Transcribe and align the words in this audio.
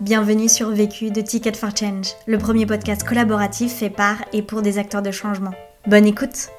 Bienvenue 0.00 0.48
sur 0.48 0.70
Vécu 0.70 1.10
de 1.10 1.20
Ticket 1.20 1.54
for 1.54 1.76
Change, 1.76 2.14
le 2.28 2.38
premier 2.38 2.66
podcast 2.66 3.02
collaboratif 3.02 3.72
fait 3.72 3.90
par 3.90 4.24
et 4.32 4.42
pour 4.42 4.62
des 4.62 4.78
acteurs 4.78 5.02
de 5.02 5.10
changement. 5.10 5.50
Bonne 5.88 6.06
écoute 6.06 6.50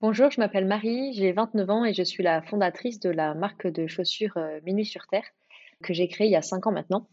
Bonjour, 0.00 0.30
je 0.30 0.40
m'appelle 0.40 0.64
Marie, 0.64 1.12
j'ai 1.12 1.32
29 1.32 1.68
ans 1.68 1.84
et 1.84 1.92
je 1.92 2.02
suis 2.02 2.22
la 2.22 2.40
fondatrice 2.40 2.98
de 2.98 3.10
la 3.10 3.34
marque 3.34 3.66
de 3.66 3.86
chaussures 3.86 4.38
euh, 4.38 4.60
Minuit 4.64 4.86
sur 4.86 5.06
Terre 5.08 5.26
que 5.82 5.92
j'ai 5.92 6.08
créée 6.08 6.28
il 6.28 6.30
y 6.30 6.36
a 6.36 6.42
5 6.42 6.68
ans 6.68 6.72
maintenant. 6.72 7.06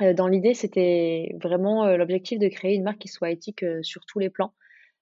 Euh, 0.00 0.14
dans 0.14 0.26
l'idée, 0.26 0.54
c'était 0.54 1.36
vraiment 1.42 1.84
euh, 1.84 1.98
l'objectif 1.98 2.38
de 2.38 2.48
créer 2.48 2.74
une 2.74 2.84
marque 2.84 3.00
qui 3.00 3.08
soit 3.08 3.30
éthique 3.30 3.62
sur 3.82 4.06
tous 4.06 4.18
les 4.18 4.30
plans. 4.30 4.54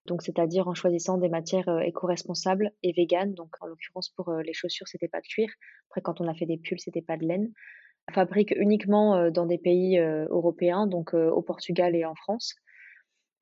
Donc, 0.06 0.22
c'est-à-dire 0.22 0.66
en 0.66 0.74
choisissant 0.74 1.16
des 1.16 1.28
matières 1.28 1.68
éco-responsables 1.84 2.72
et 2.82 2.92
véganes. 2.92 3.34
Donc, 3.34 3.54
en 3.60 3.66
l'occurrence, 3.66 4.08
pour 4.08 4.32
les 4.32 4.52
chaussures, 4.52 4.88
c'était 4.88 5.08
pas 5.08 5.20
de 5.20 5.26
cuir. 5.26 5.48
Après, 5.90 6.02
quand 6.02 6.20
on 6.20 6.26
a 6.26 6.34
fait 6.34 6.44
des 6.44 6.58
pulls, 6.58 6.80
c'était 6.80 7.02
pas 7.02 7.16
de 7.16 7.24
laine 7.24 7.52
fabrique 8.12 8.52
uniquement 8.56 9.30
dans 9.30 9.46
des 9.46 9.58
pays 9.58 9.98
européens, 9.98 10.86
donc 10.86 11.14
au 11.14 11.42
Portugal 11.42 11.96
et 11.96 12.04
en 12.04 12.14
France. 12.14 12.54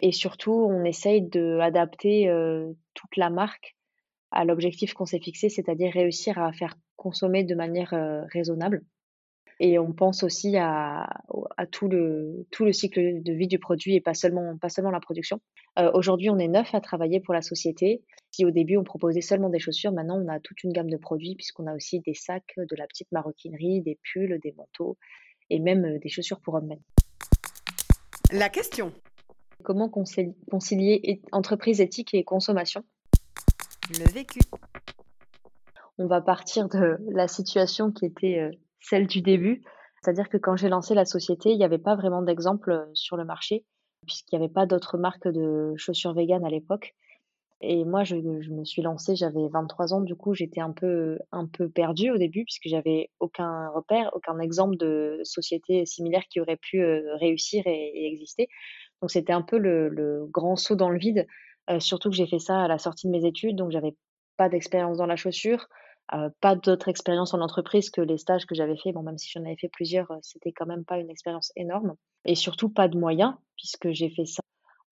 Et 0.00 0.12
surtout, 0.12 0.52
on 0.52 0.84
essaye 0.84 1.22
d'adapter 1.22 2.32
toute 2.94 3.16
la 3.16 3.30
marque 3.30 3.76
à 4.30 4.44
l'objectif 4.44 4.94
qu'on 4.94 5.06
s'est 5.06 5.20
fixé, 5.20 5.48
c'est-à-dire 5.48 5.92
réussir 5.92 6.38
à 6.38 6.52
faire 6.52 6.74
consommer 6.96 7.44
de 7.44 7.54
manière 7.54 7.92
raisonnable. 8.32 8.82
Et 9.64 9.78
on 9.78 9.92
pense 9.92 10.24
aussi 10.24 10.56
à, 10.56 11.08
à, 11.56 11.66
tout, 11.66 11.86
le, 11.86 12.48
tout 12.50 12.64
le 12.64 12.72
cycle 12.72 13.22
de 13.22 13.32
vie 13.32 13.46
du 13.46 13.60
produit 13.60 13.94
et 13.94 14.00
pas 14.00 14.12
seulement, 14.12 14.58
pas 14.58 14.68
seulement 14.68 14.90
la 14.90 14.98
production. 14.98 15.40
Euh, 15.78 15.88
Aujourd'hui, 15.94 16.30
on 16.30 16.38
est 16.40 16.48
neuf 16.48 16.74
à 16.74 16.80
travailler 16.80 17.20
pour 17.20 17.32
la 17.32 17.42
société. 17.42 18.02
Si 18.32 18.44
au 18.44 18.50
début, 18.50 18.76
on 18.76 18.82
proposait 18.82 19.20
seulement 19.20 19.50
des 19.50 19.60
chaussures, 19.60 19.92
maintenant, 19.92 20.20
on 20.20 20.26
a 20.26 20.40
toute 20.40 20.64
une 20.64 20.72
gamme 20.72 20.90
de 20.90 20.96
produits 20.96 21.36
puisqu'on 21.36 21.68
a 21.68 21.76
aussi 21.76 22.00
des 22.00 22.12
sacs, 22.12 22.54
de 22.56 22.76
la 22.76 22.88
petite 22.88 23.12
maroquinerie, 23.12 23.82
des 23.82 24.00
pulls, 24.02 24.40
des 24.42 24.50
manteaux 24.50 24.98
et 25.48 25.60
même 25.60 25.84
euh, 25.84 25.98
des 26.00 26.08
chaussures 26.08 26.40
pour 26.40 26.54
hommes. 26.54 26.74
La 28.32 28.48
question. 28.48 28.92
Comment 29.62 29.88
concilier 29.88 31.22
entreprise 31.30 31.80
éthique 31.80 32.14
et 32.14 32.24
consommation? 32.24 32.82
Le 33.90 34.10
vécu. 34.10 34.40
On 35.98 36.08
va 36.08 36.20
partir 36.20 36.68
de 36.68 36.98
la 37.12 37.28
situation 37.28 37.92
qui 37.92 38.06
était 38.06 38.40
euh, 38.40 38.50
celle 38.82 39.06
du 39.06 39.22
début. 39.22 39.62
C'est-à-dire 40.02 40.28
que 40.28 40.36
quand 40.36 40.56
j'ai 40.56 40.68
lancé 40.68 40.94
la 40.94 41.04
société, 41.04 41.50
il 41.50 41.58
n'y 41.58 41.64
avait 41.64 41.78
pas 41.78 41.94
vraiment 41.94 42.22
d'exemple 42.22 42.70
euh, 42.72 42.84
sur 42.92 43.16
le 43.16 43.24
marché, 43.24 43.64
puisqu'il 44.06 44.38
n'y 44.38 44.44
avait 44.44 44.52
pas 44.52 44.66
d'autres 44.66 44.98
marques 44.98 45.28
de 45.28 45.74
chaussures 45.76 46.12
véganes 46.12 46.44
à 46.44 46.50
l'époque. 46.50 46.94
Et 47.64 47.84
moi, 47.84 48.02
je, 48.02 48.16
me 48.16 48.64
suis 48.64 48.82
lancée, 48.82 49.14
j'avais 49.14 49.46
23 49.48 49.94
ans, 49.94 50.00
du 50.00 50.16
coup, 50.16 50.34
j'étais 50.34 50.60
un 50.60 50.72
peu, 50.72 51.20
un 51.30 51.46
peu 51.46 51.68
perdue 51.68 52.10
au 52.10 52.18
début, 52.18 52.44
puisque 52.44 52.66
j'avais 52.66 53.08
aucun 53.20 53.68
repère, 53.68 54.10
aucun 54.14 54.40
exemple 54.40 54.76
de 54.76 55.20
société 55.22 55.86
similaire 55.86 56.24
qui 56.28 56.40
aurait 56.40 56.56
pu 56.56 56.82
euh, 56.82 57.14
réussir 57.20 57.62
et, 57.66 58.12
exister. 58.12 58.48
Donc, 59.00 59.12
c'était 59.12 59.32
un 59.32 59.42
peu 59.42 59.58
le, 59.58 60.26
grand 60.28 60.56
saut 60.56 60.74
dans 60.74 60.90
le 60.90 60.98
vide, 60.98 61.24
euh, 61.70 61.78
surtout 61.78 62.10
que 62.10 62.16
j'ai 62.16 62.26
fait 62.26 62.40
ça 62.40 62.62
à 62.62 62.68
la 62.68 62.78
sortie 62.78 63.06
de 63.06 63.12
mes 63.12 63.24
études, 63.24 63.54
donc 63.54 63.70
j'avais 63.70 63.94
pas 64.36 64.48
d'expérience 64.48 64.98
dans 64.98 65.06
la 65.06 65.16
chaussure. 65.16 65.68
Euh, 66.14 66.28
pas 66.40 66.56
d'autres 66.56 66.88
expériences 66.88 67.32
en 67.32 67.40
entreprise 67.40 67.88
que 67.88 68.02
les 68.02 68.18
stages 68.18 68.44
que 68.44 68.54
j'avais 68.54 68.76
fait. 68.76 68.92
Bon, 68.92 69.02
même 69.02 69.16
si 69.16 69.30
j'en 69.30 69.44
avais 69.44 69.56
fait 69.56 69.68
plusieurs, 69.68 70.10
euh, 70.10 70.18
c'était 70.20 70.52
quand 70.52 70.66
même 70.66 70.84
pas 70.84 70.98
une 70.98 71.10
expérience 71.10 71.52
énorme. 71.56 71.94
Et 72.26 72.34
surtout 72.34 72.68
pas 72.68 72.88
de 72.88 72.98
moyens, 72.98 73.34
puisque 73.56 73.90
j'ai 73.92 74.10
fait 74.10 74.26
ça 74.26 74.42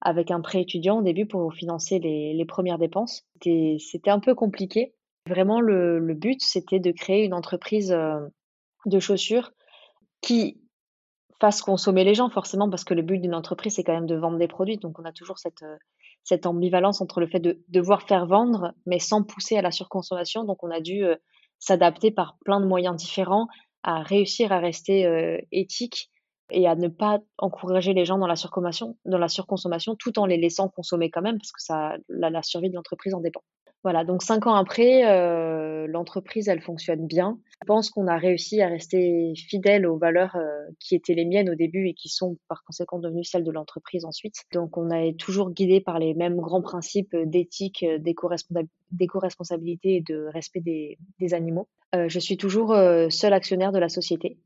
avec 0.00 0.30
un 0.30 0.40
prêt 0.40 0.62
étudiant 0.62 1.00
au 1.00 1.02
début 1.02 1.26
pour 1.26 1.52
financer 1.52 1.98
les, 1.98 2.44
premières 2.46 2.78
dépenses. 2.78 3.26
C'était 3.42 4.10
un 4.10 4.20
peu 4.20 4.34
compliqué. 4.34 4.94
Vraiment, 5.28 5.60
le, 5.60 6.14
but, 6.14 6.40
c'était 6.40 6.80
de 6.80 6.90
créer 6.90 7.24
une 7.26 7.34
entreprise 7.34 7.92
euh, 7.92 8.18
de 8.86 8.98
chaussures 8.98 9.52
qui 10.22 10.58
fasse 11.38 11.60
consommer 11.60 12.04
les 12.04 12.14
gens, 12.14 12.30
forcément, 12.30 12.70
parce 12.70 12.84
que 12.84 12.94
le 12.94 13.02
but 13.02 13.18
d'une 13.18 13.34
entreprise, 13.34 13.74
c'est 13.74 13.84
quand 13.84 13.92
même 13.92 14.06
de 14.06 14.16
vendre 14.16 14.38
des 14.38 14.48
produits. 14.48 14.78
Donc, 14.78 14.98
on 14.98 15.04
a 15.04 15.12
toujours 15.12 15.38
cette, 15.38 15.64
cette 16.24 16.46
ambivalence 16.46 17.00
entre 17.00 17.20
le 17.20 17.26
fait 17.26 17.40
de 17.40 17.62
devoir 17.68 18.02
faire 18.02 18.26
vendre, 18.26 18.72
mais 18.86 18.98
sans 18.98 19.22
pousser 19.22 19.56
à 19.56 19.62
la 19.62 19.70
surconsommation. 19.70 20.44
Donc, 20.44 20.62
on 20.62 20.70
a 20.70 20.80
dû 20.80 21.04
euh, 21.04 21.16
s'adapter 21.58 22.10
par 22.10 22.36
plein 22.44 22.60
de 22.60 22.66
moyens 22.66 22.96
différents 22.96 23.46
à 23.82 24.02
réussir 24.02 24.52
à 24.52 24.58
rester 24.58 25.06
euh, 25.06 25.38
éthique 25.52 26.10
et 26.50 26.66
à 26.66 26.74
ne 26.74 26.88
pas 26.88 27.20
encourager 27.38 27.94
les 27.94 28.04
gens 28.04 28.18
dans 28.18 28.26
la 28.26 28.36
surconsommation, 28.36 28.98
dans 29.04 29.18
la 29.18 29.28
surconsommation 29.28 29.94
tout 29.96 30.18
en 30.18 30.26
les 30.26 30.36
laissant 30.36 30.68
consommer 30.68 31.10
quand 31.10 31.22
même, 31.22 31.38
parce 31.38 31.52
que 31.52 31.62
ça, 31.62 31.96
la 32.08 32.42
survie 32.42 32.70
de 32.70 32.74
l'entreprise 32.74 33.14
en 33.14 33.20
dépend. 33.20 33.42
Voilà, 33.82 34.04
donc 34.04 34.22
cinq 34.22 34.46
ans 34.46 34.54
après, 34.54 35.06
euh, 35.06 35.86
l'entreprise, 35.86 36.48
elle 36.48 36.60
fonctionne 36.60 37.06
bien. 37.06 37.38
Je 37.62 37.66
pense 37.66 37.88
qu'on 37.88 38.08
a 38.08 38.18
réussi 38.18 38.60
à 38.60 38.68
rester 38.68 39.32
fidèle 39.34 39.86
aux 39.86 39.96
valeurs 39.96 40.36
euh, 40.36 40.66
qui 40.78 40.94
étaient 40.94 41.14
les 41.14 41.24
miennes 41.24 41.48
au 41.48 41.54
début 41.54 41.88
et 41.88 41.94
qui 41.94 42.10
sont 42.10 42.36
par 42.46 42.62
conséquent 42.64 42.98
devenues 42.98 43.24
celles 43.24 43.44
de 43.44 43.50
l'entreprise 43.50 44.04
ensuite. 44.04 44.44
Donc 44.52 44.76
on 44.76 44.90
est 44.90 45.18
toujours 45.18 45.50
guidé 45.50 45.80
par 45.80 45.98
les 45.98 46.12
mêmes 46.12 46.36
grands 46.36 46.60
principes 46.60 47.16
d'éthique, 47.16 47.86
d'éco-responsabilité 48.00 49.96
et 49.96 50.02
de 50.02 50.26
respect 50.26 50.60
des, 50.60 50.98
animaux. 51.32 51.66
Euh, 51.94 52.06
je 52.08 52.18
suis 52.18 52.36
toujours 52.36 52.76
seul 53.08 53.32
actionnaire 53.32 53.72
de 53.72 53.78
la 53.78 53.88
société. 53.88 54.36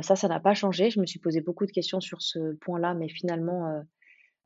ça, 0.00 0.16
ça 0.16 0.28
n'a 0.28 0.40
pas 0.40 0.54
changé. 0.54 0.88
Je 0.88 0.98
me 1.00 1.04
suis 1.04 1.18
posé 1.18 1.42
beaucoup 1.42 1.66
de 1.66 1.72
questions 1.72 2.00
sur 2.00 2.22
ce 2.22 2.54
point-là, 2.60 2.94
mais 2.94 3.08
finalement, 3.08 3.82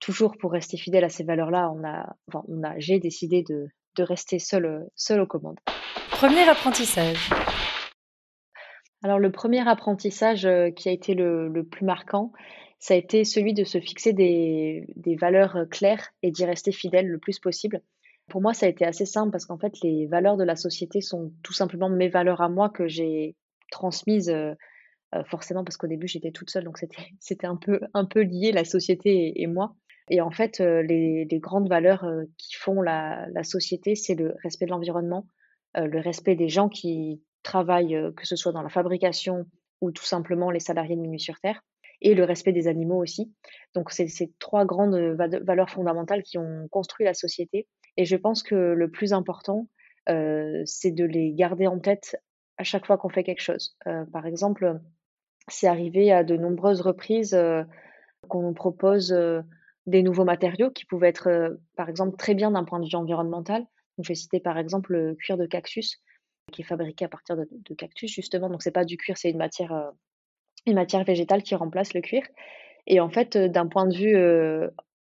toujours 0.00 0.36
pour 0.36 0.50
rester 0.50 0.76
fidèle 0.76 1.04
à 1.04 1.08
ces 1.08 1.22
valeurs-là, 1.22 1.70
on 1.70 1.84
a, 1.84 2.16
enfin, 2.26 2.44
on 2.48 2.62
a, 2.64 2.78
j'ai 2.78 2.98
décidé 2.98 3.44
de, 3.48 3.68
de 3.96 4.02
rester 4.02 4.38
seul, 4.38 4.86
seul 4.96 5.20
aux 5.20 5.26
commandes. 5.26 5.58
Premier 6.10 6.48
apprentissage. 6.48 7.30
Alors 9.02 9.18
le 9.18 9.32
premier 9.32 9.66
apprentissage 9.66 10.46
euh, 10.46 10.70
qui 10.70 10.88
a 10.88 10.92
été 10.92 11.14
le, 11.14 11.64
plus 11.68 11.84
marquant, 11.84 12.32
ça 12.78 12.94
a 12.94 12.96
été 12.96 13.24
celui 13.24 13.54
de 13.54 13.64
se 13.64 13.80
fixer 13.80 14.12
des, 14.12 14.86
valeurs 15.20 15.66
claires 15.70 16.08
et 16.22 16.30
d'y 16.30 16.44
rester 16.44 16.72
fidèle 16.72 17.08
le 17.08 17.18
plus 17.18 17.38
possible. 17.38 17.80
Pour 18.28 18.40
moi, 18.40 18.54
ça 18.54 18.66
a 18.66 18.68
été 18.68 18.84
assez 18.84 19.06
simple 19.06 19.32
parce 19.32 19.46
qu'en 19.46 19.58
fait, 19.58 19.74
les 19.82 20.06
valeurs 20.06 20.36
de 20.36 20.44
la 20.44 20.56
société 20.56 21.00
sont 21.00 21.32
tout 21.42 21.52
simplement 21.52 21.88
mes 21.88 22.08
valeurs 22.08 22.40
à 22.40 22.48
moi 22.48 22.70
que 22.70 22.86
j'ai 22.86 23.36
transmises 23.70 24.30
euh, 24.30 24.52
euh, 25.14 25.24
forcément 25.24 25.64
parce 25.64 25.76
qu'au 25.76 25.88
début, 25.88 26.06
j'étais 26.06 26.30
toute 26.30 26.50
seule, 26.50 26.64
donc 26.64 26.78
c'était 27.18 27.46
un 27.46 27.56
peu, 27.56 27.80
un 27.94 28.04
peu 28.04 28.22
lié 28.22 28.52
la 28.52 28.64
société 28.64 29.42
et 29.42 29.46
moi. 29.46 29.74
Et 30.08 30.20
en 30.20 30.30
fait, 30.30 30.58
les, 30.58 31.26
grandes 31.40 31.68
valeurs 31.68 32.06
qui 32.38 32.54
font 32.54 32.82
la, 32.82 33.26
société, 33.42 33.94
c'est 33.94 34.14
le 34.14 34.34
respect 34.42 34.66
de 34.66 34.70
l'environnement, 34.70 35.26
le 35.74 36.00
respect 36.00 36.34
des 36.34 36.48
gens 36.48 36.68
qui 36.68 37.22
travaillent, 37.42 37.98
que 38.16 38.26
ce 38.26 38.36
soit 38.36 38.52
dans 38.52 38.62
la 38.62 38.68
fabrication 38.68 39.46
ou 39.80 39.90
tout 39.90 40.04
simplement 40.04 40.50
les 40.50 40.60
salariés 40.60 40.96
de 40.96 41.00
Minuit 41.00 41.20
sur 41.20 41.38
Terre, 41.40 41.60
et 42.00 42.14
le 42.14 42.24
respect 42.24 42.52
des 42.52 42.68
animaux 42.68 43.00
aussi. 43.00 43.32
Donc, 43.74 43.90
c'est 43.92 44.08
ces 44.08 44.32
trois 44.38 44.64
grandes 44.64 44.96
valeurs 44.96 45.70
fondamentales 45.70 46.22
qui 46.22 46.38
ont 46.38 46.68
construit 46.70 47.06
la 47.06 47.14
société. 47.14 47.68
Et 47.96 48.04
je 48.04 48.16
pense 48.16 48.42
que 48.42 48.54
le 48.54 48.90
plus 48.90 49.12
important, 49.12 49.68
c'est 50.06 50.90
de 50.90 51.04
les 51.04 51.32
garder 51.32 51.66
en 51.66 51.78
tête 51.78 52.16
à 52.58 52.64
chaque 52.64 52.86
fois 52.86 52.98
qu'on 52.98 53.08
fait 53.08 53.24
quelque 53.24 53.42
chose. 53.42 53.76
par 54.12 54.26
exemple, 54.26 54.80
c'est 55.48 55.66
arrivé 55.66 56.12
à 56.12 56.24
de 56.24 56.36
nombreuses 56.36 56.80
reprises 56.80 57.36
qu'on 58.28 58.42
nous 58.42 58.54
propose 58.54 59.14
des 59.86 60.02
nouveaux 60.02 60.24
matériaux 60.24 60.70
qui 60.70 60.84
pouvaient 60.84 61.08
être, 61.08 61.28
euh, 61.28 61.50
par 61.76 61.88
exemple, 61.88 62.16
très 62.16 62.34
bien 62.34 62.50
d'un 62.50 62.64
point 62.64 62.80
de 62.80 62.86
vue 62.86 62.96
environnemental. 62.96 63.66
Je 63.98 64.08
vais 64.08 64.14
citer 64.14 64.40
par 64.40 64.58
exemple 64.58 64.92
le 64.92 65.14
cuir 65.14 65.36
de 65.36 65.46
cactus, 65.46 66.00
qui 66.52 66.62
est 66.62 66.64
fabriqué 66.64 67.04
à 67.04 67.08
partir 67.08 67.36
de, 67.36 67.74
cactus, 67.74 68.10
justement. 68.10 68.48
Donc, 68.48 68.62
c'est 68.62 68.70
pas 68.70 68.84
du 68.84 68.96
cuir, 68.96 69.16
c'est 69.16 69.30
une 69.30 69.38
matière, 69.38 69.72
euh, 69.72 69.90
une 70.66 70.74
matière 70.74 71.04
végétale 71.04 71.42
qui 71.42 71.54
remplace 71.54 71.94
le 71.94 72.00
cuir. 72.00 72.22
Et 72.86 73.00
en 73.00 73.10
fait, 73.10 73.36
euh, 73.36 73.48
d'un 73.48 73.66
point 73.66 73.86
de 73.86 73.94
vue 73.94 74.16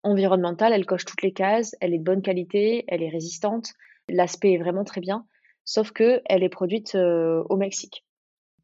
environnemental, 0.03 0.73
elle 0.73 0.85
coche 0.85 1.05
toutes 1.05 1.21
les 1.21 1.33
cases, 1.33 1.75
elle 1.79 1.93
est 1.93 1.99
de 1.99 2.03
bonne 2.03 2.21
qualité, 2.21 2.83
elle 2.87 3.03
est 3.03 3.09
résistante, 3.09 3.73
l'aspect 4.09 4.53
est 4.53 4.57
vraiment 4.57 4.83
très 4.83 5.01
bien, 5.01 5.25
sauf 5.63 5.91
que 5.91 6.21
elle 6.25 6.43
est 6.43 6.49
produite 6.49 6.95
au 6.95 7.55
Mexique. 7.55 8.03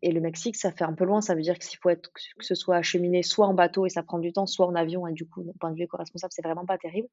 Et 0.02 0.12
le 0.12 0.22
Mexique, 0.22 0.56
ça 0.56 0.72
fait 0.72 0.84
un 0.84 0.94
peu 0.94 1.06
loin. 1.06 1.22
Ça 1.22 1.36
veut 1.36 1.42
dire 1.42 1.58
que 1.58 1.66
faut 1.66 1.90
que 1.90 2.46
ce 2.46 2.56
soit 2.56 2.76
acheminé 2.76 3.24
soit 3.24 3.48
en 3.48 3.54
bateau 3.54 3.86
et 3.86 3.90
ça 3.90 4.04
prend 4.04 4.20
du 4.20 4.32
temps, 4.32 4.46
soit 4.46 4.68
en 4.68 4.76
avion. 4.76 5.08
Et 5.08 5.14
du 5.14 5.28
coup, 5.28 5.44
d'un 5.44 5.54
point 5.60 5.72
de 5.72 5.76
vue 5.76 5.84
éco-responsable, 5.84 6.32
c'est 6.34 6.44
vraiment 6.44 6.66
pas 6.66 6.78
terrible. 6.78 7.08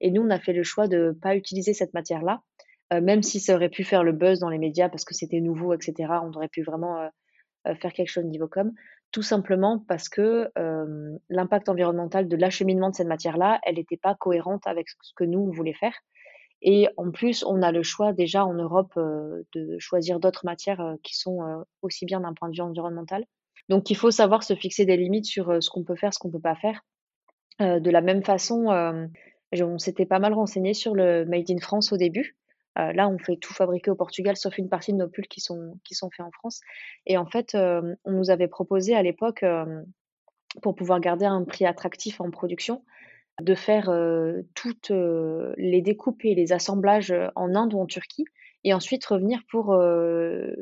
Et 0.00 0.10
nous, 0.10 0.22
on 0.22 0.30
a 0.30 0.38
fait 0.38 0.52
le 0.52 0.62
choix 0.62 0.88
de 0.88 1.16
pas 1.22 1.36
utiliser 1.36 1.72
cette 1.74 1.94
matière-là, 1.94 2.42
euh, 2.92 3.00
même 3.00 3.22
si 3.22 3.40
ça 3.40 3.54
aurait 3.54 3.68
pu 3.68 3.84
faire 3.84 4.02
le 4.02 4.12
buzz 4.12 4.40
dans 4.40 4.48
les 4.48 4.58
médias 4.58 4.88
parce 4.88 5.04
que 5.04 5.14
c'était 5.14 5.40
nouveau, 5.40 5.72
etc. 5.72 6.12
On 6.22 6.32
aurait 6.32 6.48
pu 6.48 6.62
vraiment 6.62 6.98
euh, 6.98 7.08
euh, 7.68 7.74
faire 7.76 7.92
quelque 7.92 8.08
chose 8.08 8.24
au 8.24 8.28
niveau 8.28 8.48
com. 8.48 8.72
Tout 9.12 9.22
simplement 9.22 9.78
parce 9.78 10.08
que 10.08 10.50
l'impact 11.28 11.68
environnemental 11.68 12.26
de 12.26 12.36
l'acheminement 12.36 12.90
de 12.90 12.96
cette 12.96 13.06
matière-là, 13.06 13.60
elle 13.62 13.76
n'était 13.76 13.96
pas 13.96 14.16
cohérente 14.16 14.66
avec 14.66 14.88
ce 14.88 15.12
que 15.14 15.22
nous, 15.22 15.38
on 15.38 15.52
voulait 15.52 15.72
faire. 15.72 15.94
Et 16.66 16.88
en 16.96 17.10
plus, 17.10 17.44
on 17.44 17.60
a 17.60 17.70
le 17.70 17.82
choix 17.82 18.14
déjà 18.14 18.46
en 18.46 18.54
Europe 18.54 18.94
euh, 18.96 19.42
de 19.52 19.78
choisir 19.78 20.18
d'autres 20.18 20.46
matières 20.46 20.80
euh, 20.80 20.94
qui 21.02 21.14
sont 21.14 21.42
euh, 21.42 21.62
aussi 21.82 22.06
bien 22.06 22.20
d'un 22.20 22.32
point 22.32 22.48
de 22.48 22.54
vue 22.54 22.62
environnemental. 22.62 23.26
Donc, 23.68 23.90
il 23.90 23.96
faut 23.96 24.10
savoir 24.10 24.42
se 24.42 24.54
fixer 24.54 24.86
des 24.86 24.96
limites 24.96 25.26
sur 25.26 25.62
ce 25.62 25.68
qu'on 25.68 25.84
peut 25.84 25.94
faire, 25.94 26.12
ce 26.12 26.18
qu'on 26.18 26.30
peut 26.30 26.40
pas 26.40 26.56
faire. 26.56 26.80
de 27.60 27.90
la 27.90 28.02
même 28.02 28.22
façon, 28.22 28.66
on 29.52 29.78
s'était 29.78 30.04
pas 30.04 30.18
mal 30.18 30.34
renseigné 30.34 30.74
sur 30.74 30.94
le 30.94 31.24
Made 31.24 31.50
in 31.50 31.56
France 31.56 31.90
au 31.90 31.96
début. 31.96 32.36
là, 32.76 33.08
on 33.08 33.16
fait 33.16 33.36
tout 33.36 33.54
fabriquer 33.54 33.90
au 33.90 33.94
Portugal, 33.94 34.36
sauf 34.36 34.58
une 34.58 34.68
partie 34.68 34.92
de 34.92 34.98
nos 34.98 35.08
pulls 35.08 35.28
qui 35.28 35.40
sont, 35.40 35.78
qui 35.82 35.94
sont 35.94 36.10
faits 36.10 36.26
en 36.26 36.30
France. 36.30 36.60
Et 37.06 37.16
en 37.16 37.24
fait, 37.24 37.54
on 37.54 38.12
nous 38.12 38.28
avait 38.28 38.48
proposé 38.48 38.94
à 38.94 39.02
l'époque 39.02 39.42
pour 40.60 40.74
pouvoir 40.74 41.00
garder 41.00 41.24
un 41.24 41.42
prix 41.44 41.64
attractif 41.64 42.20
en 42.20 42.30
production, 42.30 42.84
de 43.40 43.54
faire 43.54 43.90
toutes 44.54 44.90
les 44.90 45.82
découpes 45.82 46.24
et 46.24 46.34
les 46.34 46.52
assemblages 46.52 47.14
en 47.34 47.54
Inde 47.54 47.74
ou 47.74 47.80
en 47.80 47.86
Turquie, 47.86 48.24
et 48.62 48.72
ensuite 48.72 49.04
revenir 49.04 49.40
pour 49.50 49.76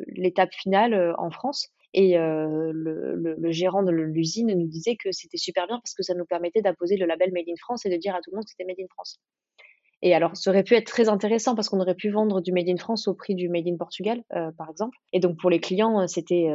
l'étape 0.08 0.52
finale 0.52 1.14
en 1.18 1.30
France. 1.30 1.68
Et 1.94 2.16
le, 2.16 3.50
gérant 3.50 3.82
de 3.82 3.90
l'usine 3.90 4.54
nous 4.58 4.66
disait 4.66 4.96
que 4.96 5.12
c'était 5.12 5.36
super 5.36 5.66
bien 5.66 5.78
parce 5.78 5.94
que 5.94 6.02
ça 6.02 6.14
nous 6.14 6.24
permettait 6.24 6.62
d'apposer 6.62 6.96
le 6.96 7.06
label 7.06 7.32
Made 7.32 7.48
in 7.48 7.56
France 7.58 7.84
et 7.86 7.90
de 7.90 7.96
dire 7.96 8.14
à 8.14 8.20
tout 8.20 8.30
le 8.30 8.36
monde 8.36 8.44
que 8.44 8.50
c'était 8.50 8.64
Made 8.64 8.80
in 8.80 8.88
France. 8.90 9.20
Et 10.04 10.14
alors, 10.14 10.36
ça 10.36 10.50
aurait 10.50 10.64
pu 10.64 10.74
être 10.74 10.86
très 10.86 11.08
intéressant 11.08 11.54
parce 11.54 11.68
qu'on 11.68 11.78
aurait 11.78 11.94
pu 11.94 12.10
vendre 12.10 12.40
du 12.40 12.52
Made 12.52 12.68
in 12.68 12.76
France 12.76 13.06
au 13.06 13.14
prix 13.14 13.36
du 13.36 13.48
Made 13.48 13.68
in 13.68 13.76
Portugal, 13.76 14.22
par 14.30 14.68
exemple. 14.68 14.96
Et 15.12 15.20
donc, 15.20 15.38
pour 15.38 15.50
les 15.50 15.60
clients, 15.60 16.06
c'était 16.08 16.48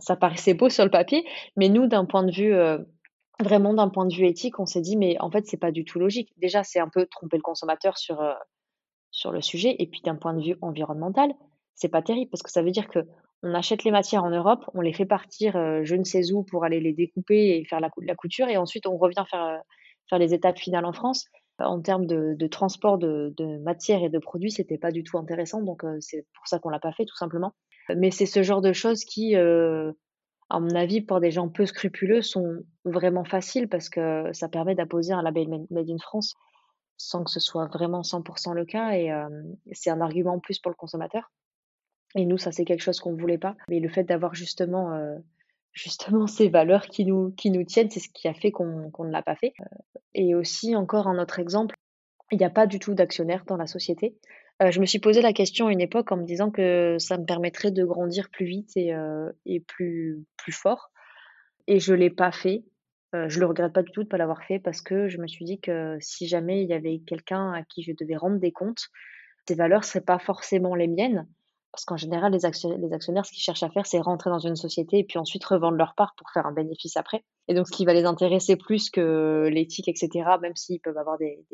ça 0.00 0.16
paraissait 0.16 0.54
beau 0.54 0.68
sur 0.68 0.84
le 0.84 0.90
papier, 0.90 1.24
mais 1.56 1.68
nous, 1.68 1.86
d'un 1.86 2.04
point 2.04 2.22
de 2.22 2.32
vue 2.32 2.54
vraiment 3.42 3.74
d'un 3.74 3.88
point 3.88 4.06
de 4.06 4.14
vue 4.14 4.26
éthique, 4.26 4.58
on 4.58 4.66
s'est 4.66 4.80
dit 4.80 4.96
mais 4.96 5.16
en 5.20 5.30
fait 5.30 5.46
c'est 5.46 5.56
pas 5.56 5.72
du 5.72 5.84
tout 5.84 5.98
logique. 5.98 6.32
Déjà 6.38 6.62
c'est 6.64 6.80
un 6.80 6.88
peu 6.88 7.06
tromper 7.06 7.36
le 7.36 7.42
consommateur 7.42 7.98
sur 7.98 8.20
euh, 8.20 8.34
sur 9.10 9.32
le 9.32 9.40
sujet, 9.40 9.76
et 9.78 9.86
puis 9.86 10.00
d'un 10.02 10.16
point 10.16 10.34
de 10.34 10.42
vue 10.42 10.56
environnemental, 10.62 11.32
c'est 11.74 11.88
pas 11.88 12.02
terrible 12.02 12.30
parce 12.30 12.42
que 12.42 12.50
ça 12.50 12.62
veut 12.62 12.70
dire 12.70 12.88
que 12.88 13.00
on 13.42 13.54
achète 13.54 13.84
les 13.84 13.90
matières 13.90 14.24
en 14.24 14.30
Europe, 14.30 14.68
on 14.74 14.82
les 14.82 14.92
fait 14.92 15.06
partir 15.06 15.56
euh, 15.56 15.80
je 15.82 15.96
ne 15.96 16.04
sais 16.04 16.32
où 16.32 16.44
pour 16.44 16.64
aller 16.64 16.80
les 16.80 16.92
découper 16.92 17.56
et 17.56 17.64
faire 17.64 17.80
la, 17.80 17.90
couture, 18.14 18.48
et 18.48 18.56
ensuite 18.56 18.86
on 18.86 18.96
revient 18.98 19.24
faire 19.30 19.62
faire 20.08 20.18
les 20.18 20.34
étapes 20.34 20.58
finales 20.58 20.84
en 20.84 20.92
France. 20.92 21.26
En 21.58 21.80
termes 21.82 22.06
de, 22.06 22.46
transport 22.46 22.96
de, 22.96 23.34
de 23.36 23.58
matières 23.58 24.02
et 24.02 24.08
de 24.08 24.18
produits, 24.18 24.50
c'était 24.50 24.78
pas 24.78 24.90
du 24.90 25.04
tout 25.04 25.18
intéressant, 25.18 25.62
donc 25.62 25.82
c'est 26.00 26.24
pour 26.34 26.48
ça 26.48 26.58
qu'on 26.58 26.70
l'a 26.70 26.78
pas 26.78 26.92
fait 26.92 27.04
tout 27.04 27.16
simplement. 27.16 27.52
Mais 27.96 28.10
c'est 28.10 28.26
ce 28.26 28.42
genre 28.42 28.60
de 28.60 28.72
choses 28.72 29.04
qui, 29.04 29.36
euh, 29.36 29.92
à 30.50 30.58
mon 30.58 30.74
avis, 30.74 31.00
pour 31.00 31.20
des 31.20 31.30
gens 31.30 31.48
peu 31.48 31.64
scrupuleux, 31.64 32.22
sont 32.22 32.58
vraiment 32.84 33.24
faciles 33.24 33.68
parce 33.68 33.88
que 33.88 34.32
ça 34.32 34.48
permet 34.48 34.74
d'apposer 34.74 35.12
un 35.12 35.22
label 35.22 35.48
Made 35.70 35.88
in 35.88 35.98
France 35.98 36.34
sans 36.96 37.24
que 37.24 37.30
ce 37.30 37.40
soit 37.40 37.66
vraiment 37.66 38.02
100% 38.02 38.52
le 38.52 38.66
cas 38.66 38.90
et 38.90 39.10
euh, 39.10 39.28
c'est 39.72 39.88
un 39.88 40.02
argument 40.02 40.34
en 40.34 40.38
plus 40.38 40.58
pour 40.58 40.70
le 40.70 40.76
consommateur. 40.76 41.32
Et 42.14 42.26
nous, 42.26 42.36
ça 42.36 42.52
c'est 42.52 42.64
quelque 42.64 42.82
chose 42.82 43.00
qu'on 43.00 43.12
ne 43.12 43.20
voulait 43.20 43.38
pas. 43.38 43.56
Mais 43.68 43.80
le 43.80 43.88
fait 43.88 44.04
d'avoir 44.04 44.34
justement, 44.34 44.92
euh, 44.92 45.16
justement 45.72 46.26
ces 46.26 46.48
valeurs 46.48 46.86
qui 46.86 47.06
nous, 47.06 47.30
qui 47.30 47.50
nous 47.50 47.64
tiennent, 47.64 47.90
c'est 47.90 48.00
ce 48.00 48.10
qui 48.12 48.28
a 48.28 48.34
fait 48.34 48.50
qu'on 48.50 48.66
ne 48.66 49.10
l'a 49.10 49.22
pas 49.22 49.36
fait. 49.36 49.54
Et 50.14 50.34
aussi, 50.34 50.76
encore 50.76 51.06
un 51.06 51.18
autre 51.18 51.38
exemple, 51.38 51.74
il 52.32 52.38
n'y 52.38 52.44
a 52.44 52.50
pas 52.50 52.66
du 52.66 52.78
tout 52.78 52.94
d'actionnaire 52.94 53.44
dans 53.46 53.56
la 53.56 53.66
société. 53.66 54.16
Euh, 54.62 54.70
je 54.70 54.80
me 54.80 54.86
suis 54.86 54.98
posé 54.98 55.22
la 55.22 55.32
question 55.32 55.68
à 55.68 55.72
une 55.72 55.80
époque 55.80 56.12
en 56.12 56.18
me 56.18 56.24
disant 56.24 56.50
que 56.50 56.96
ça 56.98 57.16
me 57.16 57.24
permettrait 57.24 57.70
de 57.70 57.84
grandir 57.84 58.28
plus 58.30 58.44
vite 58.44 58.76
et, 58.76 58.92
euh, 58.94 59.30
plus, 59.66 60.26
fort. 60.50 60.90
Et 61.66 61.80
je 61.80 61.92
ne 61.92 61.98
l'ai 61.98 62.10
pas 62.10 62.32
fait. 62.32 62.64
Euh, 63.14 63.28
je 63.28 63.40
le 63.40 63.46
regrette 63.46 63.72
pas 63.72 63.82
du 63.82 63.90
tout 63.90 64.02
de 64.02 64.06
ne 64.06 64.10
pas 64.10 64.18
l'avoir 64.18 64.42
fait 64.44 64.58
parce 64.58 64.82
que 64.82 65.08
je 65.08 65.18
me 65.18 65.26
suis 65.26 65.44
dit 65.44 65.60
que 65.60 65.96
si 66.00 66.28
jamais 66.28 66.62
il 66.62 66.68
y 66.68 66.74
avait 66.74 67.00
quelqu'un 67.06 67.52
à 67.52 67.62
qui 67.62 67.82
je 67.82 67.92
devais 67.92 68.16
rendre 68.16 68.38
des 68.38 68.52
comptes, 68.52 68.88
ces 69.48 69.54
valeurs 69.54 69.80
ne 69.80 69.84
seraient 69.86 70.00
pas 70.02 70.18
forcément 70.18 70.74
les 70.74 70.88
miennes. 70.88 71.26
Parce 71.72 71.84
qu'en 71.84 71.96
général, 71.96 72.32
les 72.32 72.44
actionnaires, 72.44 73.24
ce 73.24 73.32
qu'ils 73.32 73.42
cherchent 73.42 73.62
à 73.62 73.70
faire, 73.70 73.86
c'est 73.86 74.00
rentrer 74.00 74.28
dans 74.28 74.40
une 74.40 74.56
société 74.56 74.98
et 74.98 75.04
puis 75.04 75.18
ensuite 75.18 75.44
revendre 75.44 75.76
leur 75.76 75.94
part 75.94 76.14
pour 76.16 76.28
faire 76.30 76.44
un 76.44 76.52
bénéfice 76.52 76.96
après. 76.96 77.24
Et 77.46 77.54
donc, 77.54 77.68
ce 77.68 77.72
qui 77.72 77.84
va 77.84 77.94
les 77.94 78.04
intéresser 78.04 78.56
plus 78.56 78.90
que 78.90 79.48
l'éthique, 79.52 79.86
etc., 79.86 80.10
même 80.42 80.56
s'ils 80.56 80.80
peuvent 80.80 80.98
avoir 80.98 81.16
des 81.16 81.44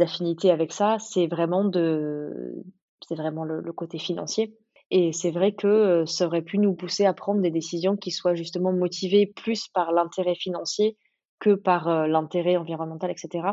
affinités 0.00 0.50
avec 0.50 0.72
ça, 0.72 0.98
c'est 0.98 1.26
vraiment 1.26 1.64
de, 1.64 2.62
c'est 3.06 3.14
vraiment 3.14 3.44
le, 3.44 3.72
côté 3.72 3.98
financier. 3.98 4.56
Et 4.90 5.12
c'est 5.12 5.30
vrai 5.30 5.52
que 5.52 5.66
euh, 5.66 6.06
ça 6.06 6.26
aurait 6.26 6.42
pu 6.42 6.58
nous 6.58 6.74
pousser 6.74 7.06
à 7.06 7.12
prendre 7.12 7.40
des 7.40 7.50
décisions 7.50 7.96
qui 7.96 8.10
soient 8.10 8.34
justement 8.34 8.72
motivées 8.72 9.26
plus 9.26 9.68
par 9.68 9.92
l'intérêt 9.92 10.34
financier 10.34 10.96
que 11.38 11.54
par 11.54 11.88
euh, 11.88 12.06
l'intérêt 12.06 12.56
environnemental, 12.56 13.10
etc. 13.10 13.48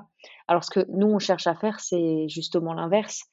Alors 0.47 0.63
ce 0.63 0.71
que 0.71 0.85
nous, 0.89 1.07
on 1.07 1.19
cherche 1.19 1.47
à 1.47 1.55
faire, 1.55 1.79
c'est 1.79 2.27
justement 2.27 2.73
l'inverse. 2.73 3.23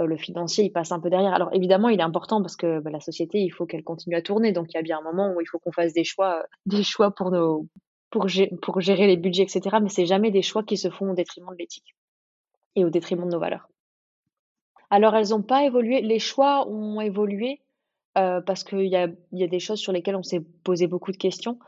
Euh, 0.00 0.06
le 0.06 0.16
financier, 0.18 0.64
il 0.64 0.70
passe 0.70 0.92
un 0.92 1.00
peu 1.00 1.08
derrière. 1.08 1.32
Alors 1.32 1.48
évidemment, 1.52 1.88
il 1.88 2.00
est 2.00 2.04
important 2.04 2.42
parce 2.42 2.56
que 2.56 2.80
bah, 2.80 2.90
la 2.90 3.00
société, 3.00 3.38
il 3.38 3.50
faut 3.50 3.64
qu'elle 3.64 3.84
continue 3.84 4.16
à 4.16 4.22
tourner. 4.22 4.52
Donc 4.52 4.66
il 4.72 4.76
y 4.76 4.78
a 4.80 4.82
bien 4.82 4.98
un 4.98 5.02
moment 5.02 5.32
où 5.34 5.40
il 5.40 5.46
faut 5.46 5.58
qu'on 5.58 5.72
fasse 5.72 5.94
des 5.94 6.04
choix, 6.04 6.44
des 6.66 6.82
choix 6.82 7.12
pour, 7.12 7.30
nos, 7.30 7.66
pour, 8.10 8.26
pour 8.60 8.80
gérer 8.80 9.06
les 9.06 9.16
budgets, 9.16 9.44
etc. 9.44 9.78
Mais 9.82 9.88
c'est 9.88 10.06
jamais 10.06 10.30
des 10.30 10.42
choix 10.42 10.62
qui 10.62 10.76
se 10.76 10.90
font 10.90 11.10
au 11.12 11.14
détriment 11.14 11.50
de 11.50 11.58
l'éthique 11.58 11.94
et 12.76 12.84
au 12.84 12.90
détriment 12.90 13.24
de 13.24 13.30
nos 13.30 13.40
valeurs. 13.40 13.68
Alors 14.90 15.16
elles 15.16 15.30
n'ont 15.30 15.42
pas 15.42 15.64
évolué, 15.64 16.00
les 16.02 16.18
choix 16.18 16.68
ont 16.68 17.00
évolué 17.00 17.60
euh, 18.16 18.40
parce 18.40 18.62
qu'il 18.62 18.86
y 18.86 18.96
a, 18.96 19.08
y 19.32 19.42
a, 19.42 19.48
des 19.48 19.58
choses 19.58 19.80
sur 19.80 19.92
lesquelles 19.92 20.16
on 20.16 20.22
s'est 20.22 20.44
posé 20.62 20.86
beaucoup 20.86 21.10
de 21.10 21.16
questions, 21.16 21.58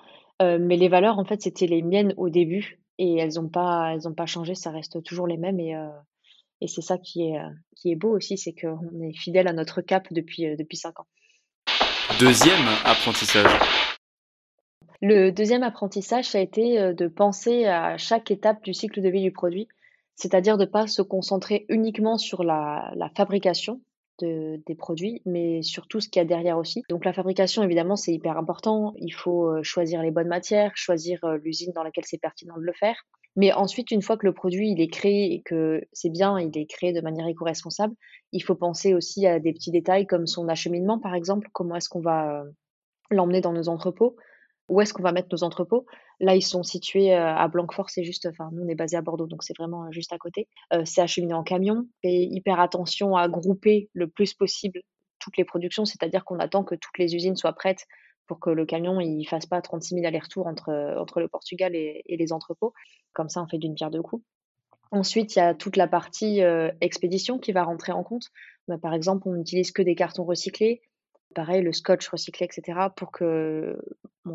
euh, 0.43 0.59
mais 0.61 0.77
les 0.77 0.89
valeurs 0.89 1.19
en 1.19 1.25
fait 1.25 1.43
c'était 1.43 1.67
les 1.67 1.83
miennes 1.83 2.15
au 2.17 2.29
début 2.29 2.81
et 2.99 3.17
elles 3.17 3.35
n'ont 3.35 3.49
pas, 3.49 3.93
elles 3.93 4.07
ont 4.07 4.15
pas 4.15 4.27
changé, 4.27 4.55
ça 4.55 4.71
reste 4.71 5.03
toujours 5.03 5.27
les 5.27 5.37
mêmes 5.39 5.59
et, 5.59 5.75
euh, 5.75 5.89
et 6.61 6.69
c'est 6.69 6.83
ça 6.83 6.99
qui 6.99 7.23
est, 7.23 7.41
qui 7.75 7.91
est 7.91 7.97
beau 7.97 8.15
aussi, 8.17 8.39
c'est 8.39 8.55
qu'on 8.55 9.01
est 9.03 9.17
fidèle 9.17 9.49
à 9.49 9.53
notre 9.53 9.81
cap 9.81 10.07
depuis, 10.13 10.57
depuis 10.57 10.77
cinq 10.77 11.01
ans. 11.01 11.07
Deuxième 12.21 12.65
apprentissage. 12.85 13.51
Le 15.03 15.31
deuxième 15.31 15.63
apprentissage, 15.63 16.27
ça 16.27 16.39
a 16.39 16.41
été 16.41 16.95
de 16.95 17.09
penser 17.09 17.67
à 17.67 17.99
chaque 17.99 18.31
étape 18.31 18.63
du 18.63 18.73
cycle 18.73 19.03
de 19.03 19.09
vie 19.11 19.21
du 19.21 19.33
produit 19.33 19.69
c'est-à-dire 20.17 20.57
de 20.57 20.65
ne 20.65 20.71
pas 20.71 20.87
se 20.87 21.03
concentrer 21.03 21.67
uniquement 21.69 22.19
sur 22.19 22.43
la, 22.43 22.93
fabrication 23.17 23.81
de, 24.21 24.61
des 24.67 24.75
produits, 24.75 25.23
mais 25.27 25.63
sur 25.63 25.87
tout 25.87 26.01
ce 26.01 26.09
qu'il 26.09 26.21
y 26.21 26.25
a 26.25 26.27
derrière 26.27 26.59
aussi. 26.59 26.83
Donc 26.89 27.05
la 27.05 27.13
fabrication, 27.13 27.63
évidemment, 27.63 27.97
c'est 27.97 28.13
hyper 28.13 28.39
important. 28.39 28.95
Il 28.99 29.13
faut 29.13 29.47
euh, 29.47 29.63
choisir 29.63 30.03
les 30.03 30.11
bonnes 30.11 30.29
matières, 30.29 30.73
choisir 30.75 31.23
euh, 31.25 31.39
l'usine 31.45 31.73
dans 31.75 31.83
laquelle 31.83 32.05
c'est 32.07 32.19
pertinent 32.19 32.57
de 32.57 32.63
le 32.63 32.73
faire. 32.73 32.97
Mais 33.37 33.53
ensuite, 33.53 33.91
une 33.91 34.01
fois 34.01 34.17
que 34.17 34.25
le 34.25 34.33
produit 34.33 34.71
il 34.71 34.81
est 34.81 34.89
créé 34.89 35.35
et 35.35 35.43
que 35.43 35.83
c'est 35.93 36.09
bien, 36.09 36.41
il 36.41 36.57
est 36.57 36.65
créé 36.65 36.95
de 36.95 37.03
manière 37.03 37.27
éco-responsable, 37.27 37.95
il 38.33 38.43
faut 38.43 38.55
penser 38.55 38.95
aussi 38.95 39.27
à 39.27 39.39
des 39.39 39.53
petits 39.53 39.71
détails 39.71 40.07
comme 40.07 40.27
son 40.27 40.49
acheminement, 40.49 40.99
par 40.99 41.15
exemple. 41.15 41.49
Comment 41.53 41.77
est-ce 41.77 41.91
qu'on 41.91 42.01
va 42.01 42.41
euh, 42.41 42.45
l'emmener 43.11 43.43
dans 43.43 43.53
nos 43.53 43.69
entrepôts? 43.69 44.17
Où 44.69 44.81
est-ce 44.81 44.93
qu'on 44.93 45.03
va 45.03 45.13
mettre 45.13 45.29
nos 45.31 45.45
entrepôts 45.45 45.87
Là, 46.21 46.35
ils 46.35 46.43
sont 46.43 46.63
situés 46.63 47.15
euh, 47.15 47.35
à 47.35 47.47
Blanquefort, 47.49 47.91
c'est 47.91 48.05
juste, 48.05 48.27
enfin, 48.27 48.51
nous, 48.53 48.65
on 48.65 48.69
est 48.69 48.75
basé 48.75 48.97
à 48.97 49.03
Bordeaux, 49.03 49.27
donc 49.27 49.43
c'est 49.43 49.57
vraiment 49.57 49.85
euh, 49.85 49.91
juste 49.91 50.13
à 50.13 50.19
côté. 50.19 50.49
Euh, 50.73 50.83
c'est 50.85 51.01
acheminé 51.01 51.35
en 51.35 51.43
camion. 51.43 51.87
Et 52.03 52.25
hyper 52.25 52.59
attention 52.59 53.17
à 53.17 53.29
grouper 53.29 53.91
le 53.93 54.09
plus 54.09 54.35
possible 54.35 54.81
toutes 55.19 55.37
les 55.37 55.45
productions, 55.45 55.85
c'est-à-dire 55.85 56.25
qu'on 56.25 56.39
attend 56.39 56.65
que 56.65 56.75
toutes 56.75 56.99
les 56.99 57.15
usines 57.15 57.37
soient 57.37 57.53
prêtes 57.53 57.87
pour 58.27 58.41
que 58.41 58.51
le 58.51 58.67
camion 58.67 59.01
ne 59.01 59.25
fasse 59.25 59.47
pas 59.47 59.61
36 59.63 59.97
000 59.97 60.07
allers-retours 60.07 60.47
entre, 60.47 60.97
entre 60.99 61.21
le 61.21 61.29
Portugal 61.29 61.75
et, 61.77 62.03
les 62.09 62.33
entrepôts. 62.33 62.73
Comme 63.13 63.29
ça, 63.29 63.43
on 63.43 63.47
fait 63.47 63.59
d'une 63.59 63.75
pierre 63.75 63.91
deux 63.91 64.03
coups. 64.03 64.25
Ensuite, 64.91 65.37
il 65.37 65.39
y 65.39 65.43
a 65.43 65.55
toute 65.55 65.77
la 65.77 65.87
partie 65.87 66.41
expédition 66.81 67.39
qui 67.39 67.53
va 67.53 67.63
rentrer 67.63 67.93
en 67.93 68.03
compte. 68.03 68.27
Bah, 68.67 68.79
par 68.79 68.95
exemple, 68.95 69.29
on 69.29 69.35
n'utilise 69.35 69.71
que 69.71 69.83
des 69.83 69.95
cartons 69.95 70.25
recyclés 70.25 70.83
pareil, 71.37 71.63
le 71.63 71.73
scotch 71.73 72.09
recyclé, 72.09 72.47
etc. 72.47 72.89
Pour 72.97 73.13
que, 73.13 73.79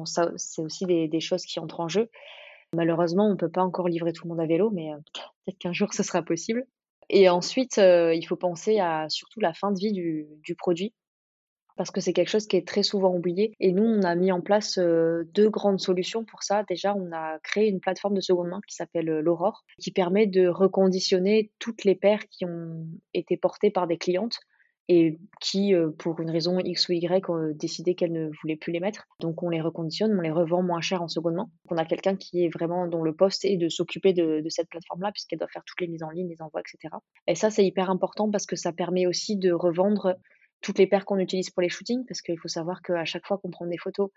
c'est 0.05 0.61
aussi 0.61 0.85
des, 0.85 1.19
choses 1.19 1.45
qui 1.45 1.59
entrent 1.59 1.79
en 1.79 1.87
jeu. 1.87 2.09
Malheureusement, 2.73 3.27
on 3.27 3.31
ne 3.31 3.35
peut 3.35 3.49
pas 3.49 3.63
encore 3.63 3.89
livrer 3.89 4.13
tout 4.13 4.25
le 4.25 4.29
monde 4.29 4.39
à 4.39 4.45
vélo, 4.45 4.69
mais 4.71 4.93
euh, 4.93 4.97
peut-être 5.45 5.59
qu'un 5.59 5.73
jour 5.73 5.89
ce 5.93 6.03
sera 6.03 6.21
possible. 6.21 6.65
Et 7.09 7.27
ensuite, 7.27 7.77
euh, 7.77 8.13
il 8.13 8.23
faut 8.25 8.37
penser 8.37 8.79
à 8.79 9.09
surtout 9.09 9.41
la 9.41 9.53
fin 9.53 9.71
de 9.71 9.77
vie 9.77 9.91
du, 9.91 10.55
produit, 10.55 10.93
parce 11.75 11.91
que 11.91 11.99
c'est 11.99 12.13
quelque 12.13 12.29
chose 12.29 12.47
qui 12.47 12.55
est 12.55 12.65
très 12.65 12.83
souvent 12.83 13.13
oublié. 13.13 13.53
Et 13.59 13.73
nous, 13.73 13.83
on 13.83 14.03
a 14.03 14.15
mis 14.15 14.31
en 14.31 14.39
place 14.39 14.77
euh, 14.77 15.23
deux 15.33 15.49
grandes 15.49 15.81
solutions 15.81 16.23
pour 16.23 16.43
ça. 16.43 16.63
Déjà, 16.63 16.95
on 16.95 17.11
a 17.11 17.39
créé 17.39 17.67
une 17.67 17.81
plateforme 17.81 18.13
de 18.13 18.21
seconde 18.21 18.47
main 18.47 18.61
qui 18.65 18.75
s'appelle 18.75 19.07
l'Aurore, 19.07 19.65
qui 19.79 19.91
permet 19.91 20.27
de 20.27 20.47
reconditionner 20.47 21.51
toutes 21.59 21.83
les 21.83 21.95
paires 21.95 22.25
qui 22.29 22.45
ont 22.45 22.87
été 23.13 23.35
portées 23.35 23.71
par 23.71 23.87
des 23.87 23.97
clientes 23.97 24.39
et 24.87 25.19
qui, 25.39 25.73
euh, 25.73 25.89
pour 25.97 26.19
une 26.19 26.29
raison 26.29 26.59
X 26.59 26.89
ou 26.89 26.93
Y, 26.93 27.29
ont 27.29 27.51
décidé 27.55 27.95
qu'elles 27.95 28.11
ne 28.11 28.29
voulaient 28.41 28.55
plus 28.55 28.73
les 28.73 28.79
mettre. 28.79 29.07
Donc 29.19 29.41
on 29.43 29.49
les 29.49 29.61
reconditionne, 29.61 30.13
on 30.17 30.21
les 30.21 30.31
revend 30.31 30.63
moins 30.63 30.81
cher 30.81 31.01
en 31.01 31.07
seconde 31.07 31.35
main. 31.35 31.49
On 31.69 31.77
a 31.77 31.85
quelqu'un 31.85 32.15
qui 32.15 32.43
est 32.43 32.49
vraiment 32.49 32.87
dont 32.87 33.03
le 33.03 33.15
poste 33.15 33.45
est 33.45 33.57
de 33.57 33.69
s'occuper 33.69 34.13
de, 34.13 34.43
cette 34.49 34.69
plateforme-là, 34.69 35.11
puisqu'elle 35.11 35.39
doit 35.39 35.47
faire 35.47 35.63
toutes 35.65 35.81
les 35.81 35.87
mises 35.87 36.03
en 36.03 36.09
ligne, 36.09 36.27
les 36.27 36.41
envois, 36.41 36.61
etc. 36.61 36.95
Et 37.27 37.35
ça, 37.35 37.49
c'est 37.49 37.65
hyper 37.65 37.89
important 37.89 38.29
parce 38.29 38.45
que 38.45 38.55
ça 38.55 38.73
permet 38.73 39.07
aussi 39.07 39.37
de 39.37 39.51
revendre 39.51 40.15
toutes 40.61 40.77
les 40.77 40.87
paires 40.87 41.05
qu'on 41.05 41.19
utilise 41.19 41.49
pour 41.49 41.61
les 41.61 41.69
shootings, 41.69 42.05
parce 42.05 42.21
qu'il 42.21 42.37
faut 42.37 42.47
savoir 42.47 42.81
qu'à 42.81 43.05
chaque 43.05 43.25
fois 43.25 43.37
qu'on 43.37 43.49
prend 43.49 43.65
des 43.65 43.77
photos, 43.77 44.09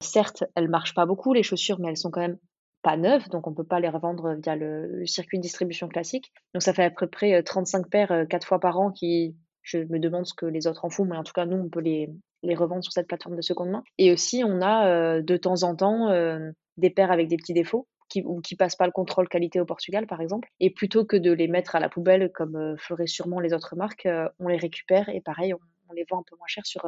certes, 0.00 0.44
elles 0.54 0.68
marchent 0.68 0.94
pas 0.94 1.06
beaucoup, 1.06 1.32
les 1.32 1.42
chaussures, 1.42 1.80
mais 1.80 1.88
elles 1.88 1.96
sont 1.96 2.10
quand 2.10 2.20
même 2.20 2.38
pas 2.82 2.96
neuves, 2.96 3.28
donc 3.30 3.46
on 3.46 3.54
peut 3.54 3.64
pas 3.64 3.80
les 3.80 3.88
revendre 3.88 4.36
via 4.40 4.54
le, 4.54 4.86
le 4.86 5.06
circuit 5.06 5.38
de 5.38 5.42
distribution 5.42 5.88
classique. 5.88 6.32
Donc 6.54 6.62
ça 6.62 6.72
fait 6.72 6.84
à 6.84 6.90
peu 6.90 7.08
près 7.08 7.42
35 7.42 7.78
euh, 7.78 7.88
paires 7.88 8.12
euh, 8.12 8.24
quatre 8.24 8.46
fois 8.46 8.60
par 8.60 8.78
an 8.78 8.92
qui 8.92 9.36
je 9.62 9.78
me 9.78 9.98
demande 9.98 10.26
ce 10.26 10.34
que 10.34 10.46
les 10.46 10.66
autres 10.66 10.84
en 10.84 10.90
font, 10.90 11.04
mais 11.04 11.16
en 11.16 11.24
tout 11.24 11.32
cas, 11.32 11.46
nous, 11.46 11.56
on 11.56 11.68
peut 11.68 11.80
les, 11.80 12.10
les 12.42 12.54
revendre 12.54 12.82
sur 12.82 12.92
cette 12.92 13.08
plateforme 13.08 13.36
de 13.36 13.42
seconde 13.42 13.70
main. 13.70 13.84
Et 13.98 14.12
aussi, 14.12 14.42
on 14.44 14.60
a 14.60 14.88
euh, 14.88 15.22
de 15.22 15.36
temps 15.36 15.62
en 15.62 15.74
temps 15.74 16.10
euh, 16.10 16.50
des 16.76 16.90
paires 16.90 17.10
avec 17.10 17.28
des 17.28 17.36
petits 17.36 17.54
défauts 17.54 17.86
qui, 18.08 18.22
ou 18.24 18.40
qui 18.40 18.56
passent 18.56 18.76
pas 18.76 18.86
le 18.86 18.92
contrôle 18.92 19.28
qualité 19.28 19.60
au 19.60 19.64
Portugal, 19.64 20.06
par 20.06 20.20
exemple. 20.20 20.48
Et 20.60 20.70
plutôt 20.70 21.04
que 21.04 21.16
de 21.16 21.32
les 21.32 21.48
mettre 21.48 21.76
à 21.76 21.80
la 21.80 21.88
poubelle, 21.88 22.30
comme 22.32 22.56
euh, 22.56 22.76
feraient 22.78 23.06
sûrement 23.06 23.40
les 23.40 23.52
autres 23.52 23.76
marques, 23.76 24.08
on 24.38 24.48
les 24.48 24.56
récupère 24.56 25.08
et 25.08 25.20
pareil, 25.20 25.54
on, 25.54 25.92
les 25.94 26.04
vend 26.10 26.20
un 26.20 26.24
peu 26.28 26.36
moins 26.36 26.46
cher 26.46 26.66
sur, 26.66 26.82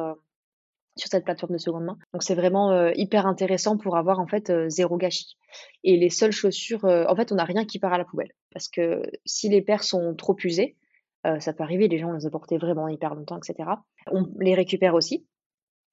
sur 0.95 1.09
cette 1.09 1.25
plateforme 1.25 1.53
de 1.53 1.57
seconde 1.57 1.85
main. 1.85 1.97
Donc 2.13 2.21
c'est 2.21 2.35
vraiment 2.35 2.89
hyper 2.89 3.25
intéressant 3.25 3.75
pour 3.77 3.97
avoir 3.97 4.19
en 4.19 4.27
fait 4.27 4.53
zéro 4.69 4.95
gâchis. 4.95 5.37
Et 5.83 5.97
les 5.97 6.11
seules 6.11 6.31
chaussures, 6.31 6.85
en 6.85 7.15
fait, 7.15 7.31
on 7.31 7.35
n'a 7.35 7.43
rien 7.43 7.65
qui 7.65 7.79
part 7.79 7.93
à 7.93 7.97
la 7.97 8.05
poubelle 8.05 8.31
parce 8.53 8.67
que 8.69 9.01
si 9.25 9.49
les 9.49 9.63
paires 9.63 9.83
sont 9.83 10.13
trop 10.13 10.35
usées, 10.43 10.75
ça 11.39 11.53
peut 11.53 11.63
arriver, 11.63 11.87
les 11.87 11.99
gens 11.99 12.11
les 12.13 12.25
ont 12.25 12.29
portées 12.29 12.57
vraiment 12.57 12.87
hyper 12.87 13.13
longtemps, 13.13 13.37
etc. 13.37 13.69
On 14.11 14.27
les 14.39 14.55
récupère 14.55 14.95
aussi. 14.95 15.27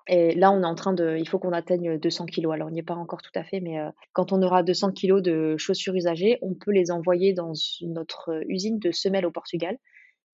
Et 0.06 0.35
là, 0.35 0.50
on 0.50 0.62
est 0.62 0.66
en 0.66 0.75
train 0.75 0.94
de, 0.94 1.18
il 1.18 1.28
faut 1.28 1.38
qu'on 1.38 1.52
atteigne 1.52 1.99
200 1.99 2.25
kilos. 2.26 2.54
Alors, 2.54 2.68
on 2.68 2.70
n'y 2.70 2.78
est 2.78 2.82
pas 2.82 2.94
encore 2.94 3.20
tout 3.20 3.30
à 3.35 3.44
fait, 3.44 3.61
mais 3.61 3.76
quand 4.14 4.32
on 4.32 4.40
aura 4.40 4.62
200 4.62 4.92
kilos 4.92 5.23
de 5.23 5.56
chaussures 5.58 5.94
usagées, 5.94 6.38
on 6.40 6.54
peut 6.54 6.70
les 6.70 6.90
envoyer 6.90 7.35
dans 7.35 7.52
notre 7.82 8.42
usine 8.49 8.78
de 8.78 8.90
semelles 8.90 9.26
au 9.26 9.30
Portugal 9.30 9.76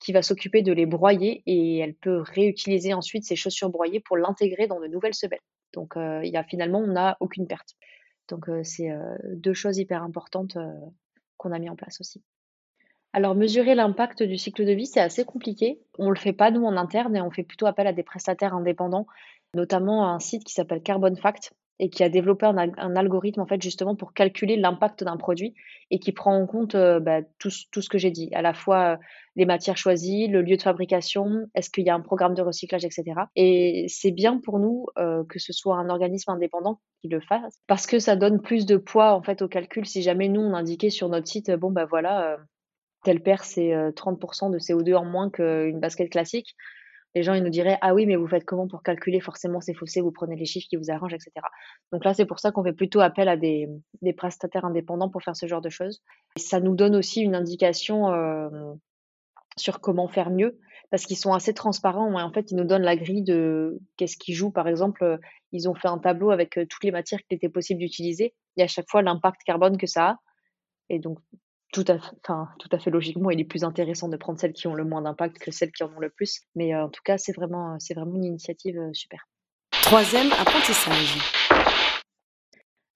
qui 0.04 0.12
va 0.12 0.22
s'occuper 0.22 0.62
de 0.62 0.72
les 0.72 0.86
broyer 0.86 1.42
et 1.46 1.78
elle 1.78 1.94
peut 1.94 2.20
réutiliser 2.20 2.92
ensuite 2.92 3.24
ces 3.24 3.36
chaussures 3.36 3.70
broyées 3.70 4.00
pour 4.00 4.16
l'intégrer 4.18 4.66
dans 4.66 4.80
de 4.80 4.86
nouvelles 4.86 5.14
semelles. 5.14 5.40
Donc 5.72 5.96
euh, 5.96 6.20
y 6.24 6.36
a 6.36 6.44
finalement 6.44 6.80
on 6.80 6.88
n'a 6.88 7.16
aucune 7.20 7.46
perte. 7.46 7.70
Donc 8.28 8.48
euh, 8.48 8.62
c'est 8.62 8.90
euh, 8.90 9.16
deux 9.34 9.54
choses 9.54 9.78
hyper 9.78 10.02
importantes 10.02 10.58
qu'on 11.38 11.52
a 11.52 11.58
mis 11.58 11.70
en 11.70 11.76
place 11.76 12.00
aussi. 12.00 12.22
Alors 13.14 13.36
mesurer 13.36 13.76
l'impact 13.76 14.24
du 14.24 14.36
cycle 14.36 14.66
de 14.66 14.72
vie, 14.72 14.86
c'est 14.86 14.98
assez 14.98 15.24
compliqué. 15.24 15.78
On 16.00 16.10
le 16.10 16.16
fait 16.16 16.32
pas 16.32 16.50
nous 16.50 16.64
en 16.64 16.76
interne 16.76 17.14
et 17.14 17.20
on 17.20 17.30
fait 17.30 17.44
plutôt 17.44 17.66
appel 17.66 17.86
à 17.86 17.92
des 17.92 18.02
prestataires 18.02 18.54
indépendants, 18.54 19.06
notamment 19.54 20.08
un 20.08 20.18
site 20.18 20.42
qui 20.42 20.52
s'appelle 20.52 20.82
Carbon 20.82 21.14
Fact 21.14 21.52
et 21.78 21.90
qui 21.90 22.02
a 22.02 22.08
développé 22.08 22.44
un, 22.46 22.96
algorithme 22.96 23.40
en 23.40 23.46
fait 23.46 23.62
justement 23.62 23.94
pour 23.94 24.14
calculer 24.14 24.56
l'impact 24.56 25.04
d'un 25.04 25.16
produit 25.16 25.54
et 25.92 26.00
qui 26.00 26.10
prend 26.10 26.36
en 26.36 26.46
compte 26.46 26.74
euh, 26.74 26.98
bah, 26.98 27.20
tout, 27.38 27.50
tout, 27.70 27.82
ce 27.82 27.88
que 27.88 27.98
j'ai 27.98 28.10
dit, 28.10 28.30
à 28.34 28.42
la 28.42 28.52
fois 28.52 28.94
euh, 28.94 28.96
les 29.36 29.44
matières 29.44 29.76
choisies, 29.76 30.26
le 30.26 30.42
lieu 30.42 30.56
de 30.56 30.62
fabrication, 30.62 31.46
est-ce 31.54 31.70
qu'il 31.70 31.84
y 31.84 31.90
a 31.90 31.94
un 31.94 32.00
programme 32.00 32.34
de 32.34 32.42
recyclage, 32.42 32.84
etc. 32.84 33.12
Et 33.36 33.86
c'est 33.88 34.12
bien 34.12 34.38
pour 34.38 34.58
nous 34.58 34.86
euh, 34.98 35.22
que 35.28 35.38
ce 35.38 35.52
soit 35.52 35.76
un 35.76 35.88
organisme 35.88 36.32
indépendant 36.32 36.80
qui 37.00 37.06
le 37.06 37.20
fasse 37.20 37.60
parce 37.68 37.86
que 37.86 38.00
ça 38.00 38.16
donne 38.16 38.40
plus 38.40 38.66
de 38.66 38.76
poids 38.76 39.14
en 39.14 39.22
fait 39.22 39.40
au 39.40 39.46
calcul. 39.46 39.86
Si 39.86 40.02
jamais 40.02 40.28
nous 40.28 40.40
on 40.40 40.54
indiquait 40.54 40.90
sur 40.90 41.08
notre 41.08 41.28
site, 41.28 41.52
bon 41.52 41.70
bah 41.70 41.86
voilà, 41.86 42.38
telle 43.04 43.22
paire 43.22 43.44
c'est 43.44 43.70
30% 43.70 44.50
de 44.50 44.58
CO2 44.58 44.94
en 44.96 45.04
moins 45.04 45.30
qu'une 45.30 45.78
basket 45.78 46.10
classique. 46.10 46.56
Les 47.14 47.22
gens 47.22 47.34
ils 47.34 47.44
nous 47.44 47.50
diraient 47.50 47.78
ah 47.80 47.94
oui 47.94 48.06
mais 48.06 48.16
vous 48.16 48.26
faites 48.26 48.44
comment 48.44 48.66
pour 48.66 48.82
calculer 48.82 49.20
forcément 49.20 49.60
ces 49.60 49.72
fossés 49.72 50.00
vous 50.00 50.10
prenez 50.10 50.34
les 50.34 50.46
chiffres 50.46 50.66
qui 50.68 50.76
vous 50.76 50.90
arrangent 50.90 51.14
etc 51.14 51.30
donc 51.92 52.04
là 52.04 52.12
c'est 52.12 52.26
pour 52.26 52.40
ça 52.40 52.50
qu'on 52.50 52.64
fait 52.64 52.72
plutôt 52.72 53.00
appel 53.00 53.28
à 53.28 53.36
des, 53.36 53.68
prestataires 54.16 54.64
indépendants 54.64 55.08
pour 55.08 55.22
faire 55.22 55.36
ce 55.36 55.46
genre 55.46 55.60
de 55.60 55.68
choses. 55.68 56.02
Ça 56.36 56.58
nous 56.58 56.74
donne 56.74 56.96
aussi 56.96 57.20
une 57.20 57.36
indication 57.36 58.12
euh, 58.12 58.48
sur 59.56 59.80
comment 59.80 60.08
faire 60.08 60.30
mieux 60.30 60.58
parce 60.90 61.04
qu'ils 61.06 61.16
sont 61.16 61.32
assez 61.32 61.54
transparents 61.54 62.18
et 62.18 62.22
en 62.22 62.32
fait 62.32 62.50
ils 62.50 62.56
nous 62.56 62.64
donnent 62.64 62.82
la 62.82 62.96
grille 62.96 63.22
de 63.22 63.78
qu'est-ce 63.96 64.16
qu'ils 64.16 64.34
jouent. 64.34 64.50
Par 64.50 64.66
exemple 64.66 65.18
ils 65.52 65.68
ont 65.68 65.74
fait 65.74 65.86
un 65.86 65.98
tableau 65.98 66.30
avec 66.30 66.58
euh, 66.58 66.66
toutes 66.68 66.82
les 66.82 66.90
matières 66.90 67.20
qu'il 67.22 67.36
était 67.36 67.48
possible 67.48 67.78
d'utiliser 67.78 68.34
et 68.56 68.62
à 68.64 68.66
chaque 68.66 68.88
fois 68.88 69.02
l'impact 69.02 69.42
carbone 69.44 69.76
que 69.76 69.86
ça 69.86 70.08
a. 70.08 70.16
Et 70.88 70.98
donc 70.98 71.18
tout 71.74 71.84
à, 71.88 71.96
enfin, 72.22 72.48
tout 72.60 72.68
à 72.70 72.78
fait 72.78 72.90
logiquement, 72.90 73.30
il 73.30 73.40
est 73.40 73.44
plus 73.44 73.64
intéressant 73.64 74.08
de 74.08 74.16
prendre 74.16 74.38
celles 74.38 74.52
qui 74.52 74.68
ont 74.68 74.74
le 74.74 74.84
moins 74.84 75.02
d'impact 75.02 75.38
que 75.40 75.50
celles 75.50 75.72
qui 75.72 75.82
en 75.82 75.92
ont 75.92 75.98
le 75.98 76.08
plus. 76.08 76.42
Mais 76.54 76.72
euh, 76.72 76.84
en 76.84 76.88
tout 76.88 77.02
cas, 77.04 77.18
c'est 77.18 77.32
vraiment, 77.32 77.76
c'est 77.80 77.94
vraiment 77.94 78.14
une 78.14 78.24
initiative 78.24 78.78
euh, 78.78 78.92
super. 78.92 79.26
Troisième 79.82 80.30
apprentissage. 80.38 81.18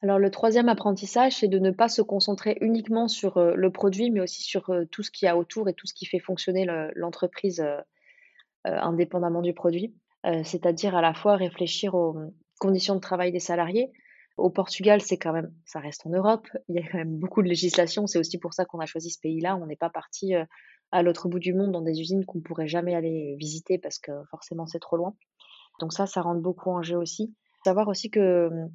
Alors 0.00 0.20
le 0.20 0.30
troisième 0.30 0.68
apprentissage, 0.68 1.38
c'est 1.38 1.48
de 1.48 1.58
ne 1.58 1.72
pas 1.72 1.88
se 1.88 2.02
concentrer 2.02 2.56
uniquement 2.60 3.08
sur 3.08 3.38
euh, 3.38 3.54
le 3.56 3.72
produit, 3.72 4.12
mais 4.12 4.20
aussi 4.20 4.42
sur 4.42 4.72
tout 4.92 5.02
ce 5.02 5.10
qu'il 5.10 5.26
y 5.26 5.28
a 5.28 5.36
autour 5.36 5.68
et 5.68 5.74
tout 5.74 5.88
ce 5.88 5.94
qui 5.94 6.06
fait 6.06 6.20
fonctionner 6.20 6.64
l'entreprise 6.94 7.66
indépendamment 8.64 9.42
du 9.42 9.54
produit. 9.54 9.92
C'est-à-dire 10.44 10.94
à 10.94 11.00
la 11.00 11.14
fois 11.14 11.36
réfléchir 11.36 11.94
aux 11.94 12.16
conditions 12.60 12.94
de 12.94 13.00
travail 13.00 13.32
des 13.32 13.40
salariés, 13.40 13.90
au 14.38 14.50
Portugal, 14.50 15.00
c'est 15.02 15.18
quand 15.18 15.32
même, 15.32 15.52
ça 15.64 15.80
reste 15.80 16.06
en 16.06 16.10
Europe, 16.10 16.46
il 16.68 16.76
y 16.76 16.78
a 16.78 16.88
quand 16.88 16.98
même 16.98 17.18
beaucoup 17.18 17.42
de 17.42 17.48
législation. 17.48 18.06
C'est 18.06 18.18
aussi 18.18 18.38
pour 18.38 18.54
ça 18.54 18.64
qu'on 18.64 18.78
a 18.78 18.86
choisi 18.86 19.10
ce 19.10 19.20
pays-là. 19.20 19.56
On 19.56 19.66
n'est 19.66 19.76
pas 19.76 19.90
parti 19.90 20.34
euh, 20.34 20.44
à 20.92 21.02
l'autre 21.02 21.28
bout 21.28 21.40
du 21.40 21.52
monde 21.52 21.72
dans 21.72 21.82
des 21.82 22.00
usines 22.00 22.24
qu'on 22.24 22.40
pourrait 22.40 22.68
jamais 22.68 22.94
aller 22.94 23.36
visiter 23.38 23.78
parce 23.78 23.98
que 23.98 24.12
forcément 24.30 24.66
c'est 24.66 24.78
trop 24.78 24.96
loin. 24.96 25.14
Donc 25.80 25.92
ça, 25.92 26.06
ça 26.06 26.22
rentre 26.22 26.40
beaucoup 26.40 26.70
en 26.70 26.82
jeu 26.82 26.96
aussi. 26.96 27.34
Savoir 27.64 27.88
aussi 27.88 28.10
que 28.10 28.48
hum, 28.48 28.70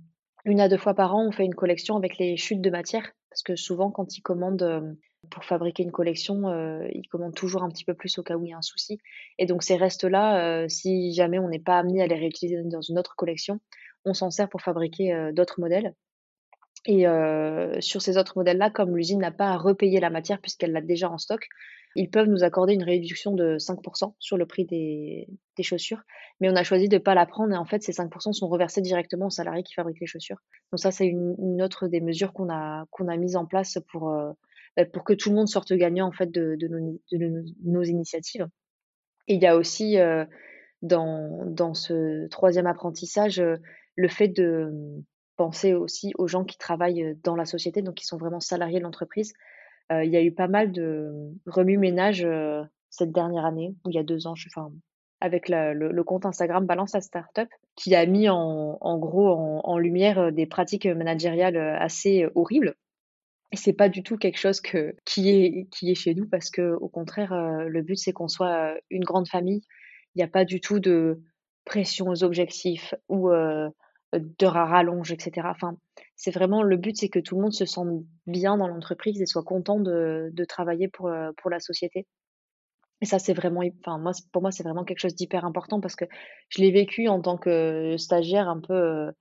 une 0.46 0.60
à 0.60 0.68
deux 0.68 0.78
fois 0.78 0.94
par 0.94 1.16
an, 1.16 1.26
on 1.26 1.32
fait 1.32 1.46
une 1.46 1.56
collection 1.56 1.96
avec 1.96 2.18
les 2.18 2.36
chutes 2.36 2.62
de 2.62 2.70
matière 2.70 3.10
parce 3.30 3.42
que 3.42 3.56
souvent 3.56 3.90
quand 3.90 4.18
ils 4.18 4.22
commandent 4.22 4.62
euh, 4.64 4.82
pour 5.32 5.46
fabriquer 5.46 5.84
une 5.84 5.92
collection, 5.92 6.50
euh, 6.50 6.86
ils 6.94 7.08
commandent 7.08 7.34
toujours 7.34 7.64
un 7.64 7.70
petit 7.70 7.86
peu 7.86 7.94
plus 7.94 8.18
au 8.20 8.24
cas 8.24 8.36
où 8.36 8.44
il 8.44 8.50
y 8.50 8.54
a 8.54 8.58
un 8.58 8.62
souci. 8.62 9.00
Et 9.40 9.46
donc 9.46 9.64
ces 9.64 9.78
restes-là, 9.78 10.68
si 10.68 11.14
jamais 11.14 11.40
on 11.40 11.48
n'est 11.48 11.60
pas 11.60 11.80
amené 11.80 12.02
à 12.02 12.08
les 12.08 12.16
réutiliser 12.16 12.62
dans 12.66 12.82
une 12.82 13.00
autre 13.00 13.16
collection, 13.16 13.62
on 14.06 14.14
s'en 14.14 14.30
sert 14.30 14.50
pour 14.50 14.62
fabriquer 14.62 15.32
d'autres 15.34 15.60
modèles. 15.60 15.94
Et 16.86 17.06
sur 17.80 18.02
ces 18.02 18.18
autres 18.18 18.38
modèles-là, 18.38 18.70
comme 18.70 18.96
l'usine 18.96 19.20
n'a 19.20 19.32
pas 19.32 19.50
à 19.50 19.58
repayer 19.58 20.00
la 20.00 20.10
matière 20.10 20.40
puisqu'elle 20.40 20.74
l'a 20.74 20.82
déjà 20.82 21.10
en 21.10 21.18
stock, 21.18 21.48
ils 21.96 22.10
peuvent 22.10 22.28
nous 22.28 22.44
accorder 22.44 22.74
une 22.74 22.84
réduction 22.84 23.34
de 23.34 23.58
5% 23.58 24.14
sur 24.20 24.38
le 24.38 24.46
prix 24.46 24.66
des, 24.66 25.28
chaussures. 25.62 26.02
Mais 26.42 26.50
on 26.50 26.56
a 26.56 26.64
choisi 26.64 26.90
de 26.90 26.96
ne 26.96 27.02
pas 27.02 27.14
la 27.14 27.26
prendre 27.26 27.54
et 27.54 27.58
en 27.58 27.66
fait, 27.66 27.84
ces 27.84 27.92
5% 27.92 28.34
sont 28.34 28.48
reversés 28.48 28.82
directement 28.82 29.28
aux 29.28 29.32
salariés 29.32 29.64
qui 29.64 29.74
fabriquent 29.74 30.02
les 30.02 30.08
chaussures. 30.08 30.40
Donc 30.72 30.80
ça, 30.80 30.92
c'est 30.92 31.06
une, 31.06 31.62
autre 31.62 31.88
des 31.88 32.02
mesures 32.02 32.34
qu'on 32.34 32.50
a, 32.50 32.86
qu'on 32.90 33.08
a 33.08 33.18
mises 33.18 33.36
en 33.36 33.46
place 33.46 33.78
pour, 33.92 34.12
bah, 34.76 34.86
pour 34.86 35.04
que 35.04 35.14
tout 35.14 35.30
le 35.30 35.36
monde 35.36 35.48
sorte 35.48 35.72
gagnant 35.74 36.08
en 36.08 36.12
fait 36.12 36.32
de, 36.32 36.58
nos, 37.64 37.84
initiatives. 37.84 38.48
Et 39.28 39.36
il 39.36 39.42
y 39.42 39.48
a 39.48 39.56
aussi 39.56 39.98
dans, 40.82 41.46
dans 41.46 41.74
ce 41.76 42.28
troisième 42.28 42.68
apprentissage 42.68 43.42
le 43.96 44.08
fait 44.08 44.28
de 44.28 44.70
mmh, 44.72 45.04
penser 45.36 45.74
aussi 45.74 46.14
aux 46.18 46.28
gens 46.28 46.44
qui 46.44 46.58
travaillent 46.58 47.18
dans 47.24 47.36
la 47.36 47.46
société, 47.46 47.82
donc 47.82 47.96
qui 47.96 48.06
sont 48.06 48.18
vraiment 48.18 48.40
salariés 48.40 48.80
de 48.80 48.84
l'entreprise. 48.84 49.34
il 49.92 50.10
y 50.10 50.18
a 50.18 50.22
eu 50.22 50.32
pas 50.32 50.48
mal 50.48 50.72
de 50.72 51.12
mmh, 51.12 51.50
remue-ménage 51.50 52.28
cette 52.90 53.12
dernière 53.12 53.46
année, 53.46 53.76
ou 53.86 53.90
il 53.90 53.96
y 53.96 54.00
a 54.00 54.04
deux 54.04 54.28
ans, 54.28 54.36
enfin, 54.48 54.72
avec 55.24 55.48
le, 55.48 56.02
compte 56.04 56.26
Instagram 56.26 56.66
Balance 56.66 56.96
à 56.96 57.02
Startup, 57.02 57.48
qui 57.76 57.96
a 57.96 58.06
mis 58.06 58.28
en, 58.30 58.98
gros 59.00 59.30
en, 59.64 59.78
lumière 59.80 60.34
des 60.34 60.46
pratiques 60.46 60.86
managériales 60.86 61.58
assez 61.58 62.28
horribles. 62.36 62.76
Et 63.54 63.56
c'est 63.56 63.74
pas 63.74 63.88
du 63.88 64.04
tout 64.04 64.18
quelque 64.18 64.38
chose 64.38 64.60
que, 64.60 64.96
qui, 65.06 65.30
est, 65.30 65.68
qui 65.72 65.90
est 65.90 65.96
chez 65.96 66.14
nous, 66.14 66.28
parce 66.28 66.50
que 66.50 66.74
au 66.74 66.90
contraire, 66.90 67.34
le 67.34 67.82
but 67.82 67.96
c'est 67.96 68.12
qu'on 68.12 68.28
soit 68.28 68.76
une 68.90 69.06
grande 69.06 69.30
famille. 69.30 69.62
Il 70.14 70.20
n'y 70.20 70.24
a 70.24 70.28
pas 70.28 70.44
du 70.44 70.60
tout 70.60 70.80
de 70.80 71.22
pression 71.64 72.10
aux 72.10 72.24
objectifs 72.24 72.94
ou 73.08 73.32
de 74.20 74.46
rallonge, 74.46 75.12
etc. 75.12 75.48
Enfin, 75.50 75.78
c'est 76.16 76.32
vraiment 76.32 76.64
le 76.64 76.78
but, 76.78 76.98
c'est 76.98 77.10
que 77.10 77.20
tout 77.20 77.36
le 77.36 77.42
monde 77.42 77.54
se 77.54 77.66
sente 77.66 78.04
bien 78.28 78.58
dans 78.58 78.68
l'entreprise 78.68 79.22
et 79.22 79.26
soit 79.26 79.44
content 79.44 79.80
de, 79.80 80.32
travailler 80.48 80.88
pour, 80.88 81.08
euh, 81.08 81.32
pour 81.38 81.50
la 81.50 81.60
société. 81.60 82.06
Et 83.02 83.06
ça, 83.06 83.20
c'est 83.20 83.34
vraiment, 83.34 83.62
enfin, 83.80 83.98
moi, 83.98 84.14
pour 84.32 84.42
moi, 84.42 84.52
c'est 84.52 84.64
vraiment 84.64 84.86
quelque 84.86 85.00
chose 85.00 85.16
d'hyper 85.16 85.46
important 85.46 85.82
parce 85.82 85.96
que 85.96 86.06
je 86.50 86.62
l'ai 86.62 86.72
vécu 86.72 87.08
en 87.08 87.22
tant 87.22 87.38
que 87.38 87.98
stagiaire, 87.98 88.48
un 88.48 88.60
peu, 88.60 88.74
euh, 88.74 89.12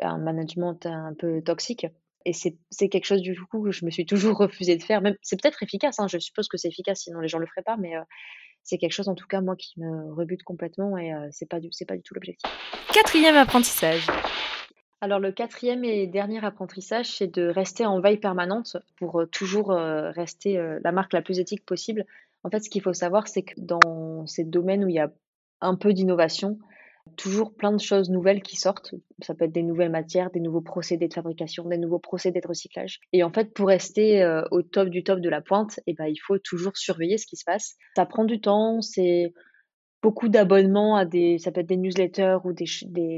un 0.00 0.18
management 0.18 0.86
un 0.86 1.14
peu 1.14 1.42
toxique. 1.42 1.86
Et 2.24 2.32
c'est 2.32 2.88
quelque 2.88 3.04
chose 3.04 3.22
du 3.22 3.38
coup 3.40 3.62
que 3.62 3.70
je 3.70 3.84
me 3.84 3.90
suis 3.90 4.04
toujours 4.04 4.36
refusé 4.36 4.76
de 4.76 4.82
faire. 4.82 5.00
C'est 5.22 5.40
peut-être 5.40 5.62
efficace, 5.62 6.00
hein, 6.00 6.08
je 6.08 6.18
suppose 6.18 6.48
que 6.48 6.56
c'est 6.56 6.66
efficace, 6.66 7.02
sinon 7.02 7.20
les 7.20 7.28
gens 7.28 7.38
le 7.38 7.46
feraient 7.46 7.62
pas, 7.62 7.76
mais 7.76 7.96
euh, 7.96 8.02
c'est 8.66 8.78
quelque 8.78 8.92
chose 8.92 9.08
en 9.08 9.14
tout 9.14 9.28
cas 9.28 9.40
moi 9.40 9.54
qui 9.56 9.80
me 9.80 10.12
rebute 10.12 10.42
complètement 10.42 10.98
et 10.98 11.14
euh, 11.14 11.28
c'est 11.30 11.48
pas 11.48 11.60
du 11.60 11.68
c'est 11.70 11.84
pas 11.84 11.96
du 11.96 12.02
tout 12.02 12.14
l'objectif. 12.14 12.50
Quatrième 12.92 13.36
apprentissage. 13.36 14.08
Alors 15.00 15.20
le 15.20 15.30
quatrième 15.30 15.84
et 15.84 16.06
dernier 16.06 16.44
apprentissage, 16.44 17.16
c'est 17.16 17.32
de 17.32 17.46
rester 17.46 17.86
en 17.86 18.00
veille 18.00 18.16
permanente 18.16 18.76
pour 18.96 19.20
euh, 19.20 19.26
toujours 19.26 19.70
euh, 19.70 20.10
rester 20.10 20.60
la 20.82 20.92
marque 20.92 21.12
la 21.12 21.22
plus 21.22 21.38
éthique 21.38 21.64
possible. 21.64 22.04
En 22.42 22.50
fait, 22.50 22.60
ce 22.60 22.70
qu'il 22.70 22.82
faut 22.82 22.92
savoir, 22.92 23.28
c'est 23.28 23.42
que 23.42 23.54
dans 23.56 24.26
ces 24.26 24.44
domaines 24.44 24.84
où 24.84 24.88
il 24.88 24.94
y 24.94 25.00
a 25.00 25.12
un 25.60 25.76
peu 25.76 25.92
d'innovation, 25.92 26.58
toujours 27.16 27.54
plein 27.54 27.72
de 27.72 27.80
choses 27.80 28.10
nouvelles 28.10 28.42
qui 28.42 28.56
sortent. 28.56 28.94
Ça 29.22 29.34
peut 29.34 29.44
être 29.44 29.52
des 29.52 29.62
nouvelles 29.62 29.90
matières, 29.90 30.30
des 30.30 30.40
nouveaux 30.40 30.60
procédés 30.60 31.08
de 31.08 31.14
fabrication, 31.14 31.64
des 31.64 31.78
nouveaux 31.78 31.98
procédés 31.98 32.40
de 32.40 32.48
recyclage. 32.48 33.00
Et 33.12 33.22
en 33.22 33.32
fait, 33.32 33.52
pour 33.52 33.68
rester 33.68 34.22
euh, 34.22 34.42
au 34.50 34.62
top 34.62 34.88
du 34.88 35.04
top 35.04 35.20
de 35.20 35.28
la 35.28 35.40
pointe, 35.40 35.80
eh 35.86 35.94
ben, 35.94 36.06
il 36.06 36.18
faut 36.18 36.38
toujours 36.38 36.76
surveiller 36.76 37.18
ce 37.18 37.26
qui 37.26 37.36
se 37.36 37.44
passe. 37.44 37.76
Ça 37.96 38.06
prend 38.06 38.24
du 38.24 38.40
temps, 38.40 38.80
c'est 38.82 39.32
beaucoup 40.02 40.28
d'abonnements 40.28 40.96
à 40.96 41.04
des, 41.04 41.38
ça 41.38 41.50
peut 41.52 41.60
être 41.60 41.68
des 41.68 41.76
newsletters 41.76 42.38
ou 42.44 42.52
des, 42.52 42.66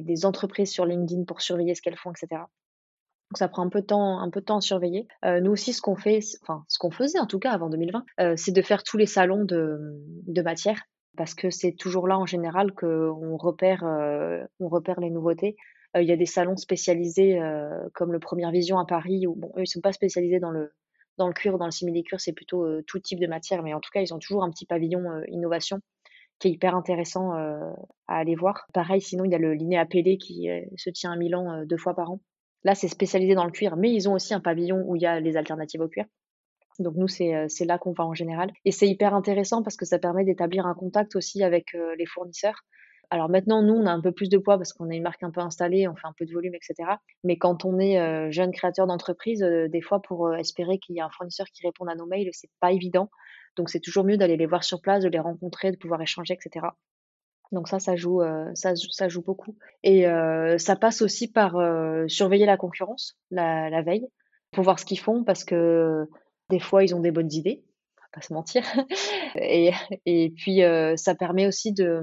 des, 0.02 0.26
entreprises 0.26 0.70
sur 0.70 0.86
LinkedIn 0.86 1.24
pour 1.24 1.40
surveiller 1.42 1.74
ce 1.74 1.82
qu'elles 1.82 1.98
font, 1.98 2.10
etc. 2.10 2.42
Donc 3.30 3.36
ça 3.36 3.48
prend 3.48 3.62
un 3.62 3.68
peu 3.68 3.82
de 3.82 3.86
temps, 3.86 4.20
un 4.20 4.30
peu 4.30 4.40
de 4.40 4.46
temps 4.46 4.58
à 4.58 4.60
surveiller. 4.62 5.06
Euh, 5.24 5.40
nous 5.40 5.50
aussi, 5.50 5.74
ce 5.74 5.82
qu'on 5.82 5.96
fait, 5.96 6.20
enfin 6.42 6.64
ce 6.68 6.78
qu'on 6.78 6.90
faisait 6.90 7.18
en 7.18 7.26
tout 7.26 7.38
cas 7.38 7.50
avant 7.50 7.68
2020, 7.68 8.04
euh, 8.20 8.34
c'est 8.36 8.52
de 8.52 8.62
faire 8.62 8.84
tous 8.84 8.96
les 8.96 9.06
salons 9.06 9.44
de, 9.44 9.78
de 10.26 10.42
matière 10.42 10.80
parce 11.18 11.34
que 11.34 11.50
c'est 11.50 11.72
toujours 11.72 12.06
là 12.06 12.16
en 12.16 12.26
général 12.26 12.72
qu'on 12.72 13.36
repère, 13.36 13.84
euh, 13.84 14.44
repère 14.60 15.00
les 15.00 15.10
nouveautés. 15.10 15.56
Euh, 15.96 16.02
il 16.02 16.08
y 16.08 16.12
a 16.12 16.16
des 16.16 16.26
salons 16.26 16.56
spécialisés 16.56 17.40
euh, 17.40 17.88
comme 17.92 18.12
le 18.12 18.20
Première 18.20 18.52
Vision 18.52 18.78
à 18.78 18.86
Paris, 18.86 19.26
où 19.26 19.34
bon, 19.34 19.52
eux, 19.56 19.62
ils 19.62 19.66
sont 19.66 19.80
pas 19.80 19.92
spécialisés 19.92 20.38
dans 20.38 20.52
le, 20.52 20.72
cuir 21.34 21.56
ou 21.56 21.58
dans 21.58 21.64
le 21.64 21.72
simili-cuir, 21.72 22.20
c'est 22.20 22.32
plutôt 22.32 22.80
tout 22.82 23.00
type 23.00 23.18
de 23.18 23.26
matière, 23.26 23.64
mais 23.64 23.74
en 23.74 23.80
tout 23.80 23.90
cas, 23.92 24.00
ils 24.00 24.14
ont 24.14 24.20
toujours 24.20 24.44
un 24.44 24.50
petit 24.50 24.64
pavillon 24.64 25.02
innovation 25.26 25.80
qui 26.38 26.46
est 26.46 26.52
hyper 26.52 26.76
intéressant 26.76 27.32
à 27.32 27.74
aller 28.06 28.36
voir. 28.36 28.68
Pareil, 28.72 29.00
sinon, 29.00 29.24
il 29.24 29.32
y 29.32 29.34
a 29.34 29.38
le 29.38 29.52
Linéa 29.54 29.84
Pelé 29.84 30.16
qui 30.16 30.48
se 30.76 30.90
tient 30.90 31.10
à 31.10 31.16
Milan 31.16 31.64
deux 31.64 31.76
fois 31.76 31.96
par 31.96 32.12
an. 32.12 32.20
Là, 32.62 32.76
c'est 32.76 32.86
spécialisé 32.86 33.34
dans 33.34 33.44
le 33.44 33.50
cuir, 33.50 33.76
mais 33.76 33.92
ils 33.92 34.08
ont 34.08 34.12
aussi 34.12 34.32
un 34.32 34.38
pavillon 34.38 34.84
où 34.86 34.94
il 34.94 35.02
y 35.02 35.06
a 35.06 35.18
les 35.18 35.36
alternatives 35.36 35.80
au 35.80 35.88
cuir. 35.88 36.04
Donc 36.78 36.94
nous, 36.96 37.08
c'est 37.08 37.48
là 37.64 37.78
qu'on 37.78 37.92
va 37.92 38.04
en 38.04 38.14
général. 38.14 38.52
Et 38.64 38.70
c'est 38.70 38.86
hyper 38.86 39.14
intéressant 39.14 39.62
parce 39.62 39.76
que 39.76 39.84
ça 39.84 39.98
permet 39.98 40.24
d'établir 40.24 40.66
un 40.66 40.74
contact 40.74 41.16
aussi 41.16 41.42
avec 41.42 41.76
les 41.96 42.06
fournisseurs. 42.06 42.64
Alors 43.10 43.30
maintenant, 43.30 43.62
nous, 43.62 43.74
on 43.74 43.86
a 43.86 43.90
un 43.90 44.00
peu 44.00 44.12
plus 44.12 44.28
de 44.28 44.36
poids 44.36 44.58
parce 44.58 44.72
qu'on 44.72 44.90
est 44.90 44.96
une 44.96 45.02
marque 45.02 45.22
un 45.22 45.30
peu 45.30 45.40
installée, 45.40 45.88
on 45.88 45.96
fait 45.96 46.06
un 46.06 46.12
peu 46.16 46.26
de 46.26 46.32
volume, 46.32 46.54
etc. 46.54 46.90
Mais 47.24 47.38
quand 47.38 47.64
on 47.64 47.78
est 47.78 48.30
jeune 48.30 48.52
créateur 48.52 48.86
d'entreprise, 48.86 49.40
des 49.40 49.80
fois, 49.80 50.00
pour 50.02 50.34
espérer 50.34 50.78
qu'il 50.78 50.96
y 50.96 50.98
ait 50.98 51.02
un 51.02 51.10
fournisseur 51.10 51.46
qui 51.46 51.66
réponde 51.66 51.88
à 51.88 51.94
nos 51.94 52.06
mails, 52.06 52.28
c'est 52.32 52.50
pas 52.60 52.70
évident. 52.70 53.10
Donc 53.56 53.70
c'est 53.70 53.80
toujours 53.80 54.04
mieux 54.04 54.18
d'aller 54.18 54.36
les 54.36 54.46
voir 54.46 54.62
sur 54.62 54.80
place, 54.80 55.02
de 55.02 55.08
les 55.08 55.18
rencontrer, 55.18 55.72
de 55.72 55.76
pouvoir 55.76 56.00
échanger, 56.02 56.34
etc. 56.34 56.66
Donc 57.50 57.66
ça, 57.66 57.80
ça 57.80 57.96
joue, 57.96 58.20
ça, 58.54 58.74
ça, 58.76 59.08
joue 59.08 59.22
beaucoup. 59.22 59.56
Et 59.82 60.04
ça 60.58 60.76
passe 60.76 61.00
aussi 61.00 61.32
par 61.32 61.56
surveiller 62.08 62.46
la 62.46 62.58
concurrence 62.58 63.18
la 63.30 63.82
veille 63.82 64.06
pour 64.52 64.64
voir 64.64 64.78
ce 64.78 64.84
qu'ils 64.84 64.98
font 64.98 65.24
parce 65.24 65.44
que 65.44 66.06
des 66.50 66.60
fois, 66.60 66.84
ils 66.84 66.94
ont 66.94 67.00
des 67.00 67.10
bonnes 67.10 67.32
idées, 67.32 67.62
on 67.98 68.00
va 68.02 68.08
pas 68.12 68.20
se 68.20 68.32
mentir. 68.32 68.62
et, 69.36 70.32
puis, 70.36 70.62
euh, 70.62 70.96
ça 70.96 71.14
permet 71.14 71.46
aussi 71.46 71.72
de. 71.72 72.02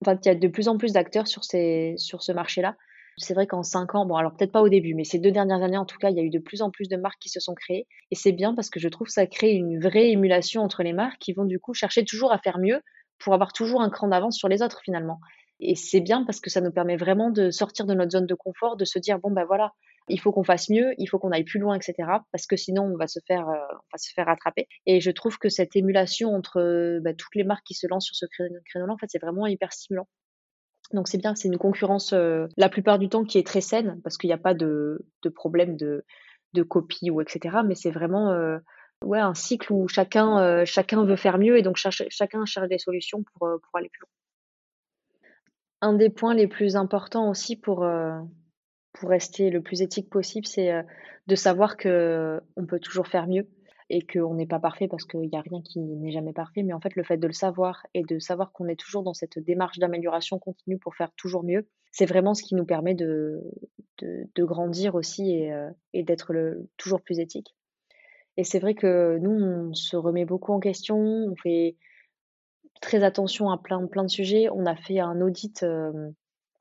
Enfin, 0.00 0.18
il 0.24 0.28
y 0.28 0.30
a 0.30 0.34
de 0.34 0.48
plus 0.48 0.68
en 0.68 0.78
plus 0.78 0.92
d'acteurs 0.92 1.26
sur, 1.26 1.44
ces, 1.44 1.94
sur 1.96 2.22
ce 2.22 2.32
marché-là. 2.32 2.76
C'est 3.16 3.34
vrai 3.34 3.48
qu'en 3.48 3.64
cinq 3.64 3.96
ans, 3.96 4.06
bon, 4.06 4.14
alors 4.14 4.36
peut-être 4.36 4.52
pas 4.52 4.62
au 4.62 4.68
début, 4.68 4.94
mais 4.94 5.02
ces 5.02 5.18
deux 5.18 5.32
dernières 5.32 5.62
années, 5.62 5.76
en 5.76 5.84
tout 5.84 5.98
cas, 5.98 6.10
il 6.10 6.16
y 6.16 6.20
a 6.20 6.22
eu 6.22 6.30
de 6.30 6.38
plus 6.38 6.62
en 6.62 6.70
plus 6.70 6.88
de 6.88 6.96
marques 6.96 7.18
qui 7.20 7.28
se 7.28 7.40
sont 7.40 7.54
créées. 7.54 7.88
Et 8.12 8.14
c'est 8.14 8.30
bien 8.30 8.54
parce 8.54 8.70
que 8.70 8.78
je 8.78 8.88
trouve 8.88 9.08
que 9.08 9.12
ça 9.12 9.26
crée 9.26 9.54
une 9.54 9.80
vraie 9.80 10.10
émulation 10.10 10.62
entre 10.62 10.84
les 10.84 10.92
marques 10.92 11.18
qui 11.18 11.32
vont 11.32 11.44
du 11.44 11.58
coup 11.58 11.74
chercher 11.74 12.04
toujours 12.04 12.32
à 12.32 12.38
faire 12.38 12.58
mieux 12.58 12.80
pour 13.18 13.34
avoir 13.34 13.52
toujours 13.52 13.82
un 13.82 13.90
cran 13.90 14.06
d'avance 14.06 14.36
sur 14.36 14.48
les 14.48 14.62
autres 14.62 14.80
finalement. 14.84 15.18
Et 15.60 15.74
c'est 15.74 16.00
bien 16.00 16.24
parce 16.24 16.40
que 16.40 16.50
ça 16.50 16.60
nous 16.60 16.70
permet 16.70 16.96
vraiment 16.96 17.30
de 17.30 17.50
sortir 17.50 17.86
de 17.86 17.94
notre 17.94 18.12
zone 18.12 18.26
de 18.26 18.34
confort, 18.34 18.76
de 18.76 18.84
se 18.84 19.00
dire 19.00 19.18
bon 19.18 19.32
ben 19.32 19.44
voilà, 19.44 19.72
il 20.08 20.20
faut 20.20 20.32
qu'on 20.32 20.44
fasse 20.44 20.70
mieux, 20.70 20.94
il 20.98 21.06
faut 21.06 21.18
qu'on 21.18 21.30
aille 21.30 21.44
plus 21.44 21.60
loin, 21.60 21.74
etc. 21.74 21.94
Parce 22.32 22.46
que 22.46 22.56
sinon 22.56 22.84
on 22.84 22.96
va 22.96 23.06
se 23.06 23.20
faire, 23.26 23.48
euh, 23.48 23.56
on 23.72 23.90
va 23.92 23.98
se 23.98 24.12
faire 24.12 24.26
rattraper. 24.26 24.66
Et 24.86 25.00
je 25.00 25.10
trouve 25.10 25.38
que 25.38 25.48
cette 25.48 25.76
émulation 25.76 26.34
entre 26.34 27.00
bah, 27.00 27.14
toutes 27.14 27.34
les 27.34 27.44
marques 27.44 27.64
qui 27.64 27.74
se 27.74 27.86
lancent 27.86 28.06
sur 28.06 28.16
ce 28.16 28.26
créneau-là, 28.26 28.92
en 28.92 28.98
fait, 28.98 29.06
c'est 29.08 29.20
vraiment 29.20 29.46
hyper 29.46 29.72
stimulant. 29.72 30.08
Donc 30.92 31.08
c'est 31.08 31.18
bien, 31.18 31.34
c'est 31.34 31.48
une 31.48 31.58
concurrence 31.58 32.12
euh, 32.12 32.46
la 32.56 32.68
plupart 32.68 32.98
du 32.98 33.08
temps 33.08 33.24
qui 33.24 33.38
est 33.38 33.46
très 33.46 33.60
saine 33.60 34.00
parce 34.02 34.16
qu'il 34.16 34.28
n'y 34.28 34.34
a 34.34 34.38
pas 34.38 34.54
de, 34.54 35.06
de 35.22 35.28
problème 35.28 35.76
de, 35.76 36.04
de 36.54 36.62
copie 36.62 37.10
ou 37.10 37.20
etc. 37.20 37.58
Mais 37.66 37.74
c'est 37.74 37.90
vraiment 37.90 38.30
euh, 38.30 38.58
ouais, 39.04 39.20
un 39.20 39.34
cycle 39.34 39.72
où 39.72 39.86
chacun, 39.88 40.64
chacun 40.64 41.04
veut 41.04 41.16
faire 41.16 41.38
mieux 41.38 41.58
et 41.58 41.62
donc 41.62 41.76
chacun 41.76 42.44
cherche 42.46 42.68
des 42.68 42.78
solutions 42.78 43.22
pour, 43.22 43.48
pour 43.48 43.76
aller 43.76 43.90
plus 43.90 44.00
loin. 44.00 44.08
Un 45.80 45.92
des 45.92 46.10
points 46.10 46.34
les 46.34 46.48
plus 46.48 46.74
importants 46.74 47.28
aussi 47.30 47.54
pour, 47.54 47.84
pour 48.92 49.10
rester 49.10 49.50
le 49.50 49.62
plus 49.62 49.82
éthique 49.82 50.10
possible, 50.10 50.46
c'est 50.46 50.72
euh, 50.72 50.82
de 51.26 51.34
savoir 51.34 51.76
que 51.76 52.40
on 52.56 52.66
peut 52.66 52.80
toujours 52.80 53.06
faire 53.06 53.26
mieux 53.26 53.48
et 53.90 54.06
qu'on 54.06 54.34
n'est 54.34 54.46
pas 54.46 54.58
parfait 54.58 54.88
parce 54.88 55.04
qu'il 55.04 55.20
n'y 55.20 55.36
a 55.36 55.40
rien 55.40 55.62
qui 55.62 55.80
n'est 55.80 56.10
jamais 56.10 56.32
parfait. 56.32 56.62
Mais 56.62 56.72
en 56.72 56.80
fait, 56.80 56.94
le 56.94 57.02
fait 57.02 57.16
de 57.16 57.26
le 57.26 57.32
savoir 57.32 57.86
et 57.94 58.02
de 58.02 58.18
savoir 58.18 58.52
qu'on 58.52 58.68
est 58.68 58.78
toujours 58.78 59.02
dans 59.02 59.14
cette 59.14 59.38
démarche 59.38 59.78
d'amélioration 59.78 60.38
continue 60.38 60.78
pour 60.78 60.94
faire 60.94 61.10
toujours 61.16 61.42
mieux, 61.42 61.66
c'est 61.90 62.06
vraiment 62.06 62.34
ce 62.34 62.42
qui 62.42 62.54
nous 62.54 62.66
permet 62.66 62.94
de, 62.94 63.40
de, 63.98 64.44
grandir 64.44 64.94
aussi 64.94 65.30
et, 65.32 65.52
euh, 65.52 65.70
d'être 65.94 66.34
toujours 66.76 67.00
plus 67.00 67.18
éthique. 67.18 67.54
Et 68.36 68.44
c'est 68.44 68.58
vrai 68.58 68.74
que 68.74 69.18
nous, 69.18 69.30
on 69.30 69.74
se 69.74 69.96
remet 69.96 70.24
beaucoup 70.24 70.52
en 70.52 70.60
question, 70.60 70.98
on 70.98 71.34
fait 71.36 71.76
très 72.80 73.02
attention 73.02 73.50
à 73.50 73.58
plein, 73.58 73.84
plein 73.86 74.04
de 74.04 74.10
sujets. 74.10 74.48
On 74.50 74.66
a 74.66 74.76
fait 74.76 75.00
un 75.00 75.20
audit. 75.20 75.62
Euh, 75.62 76.10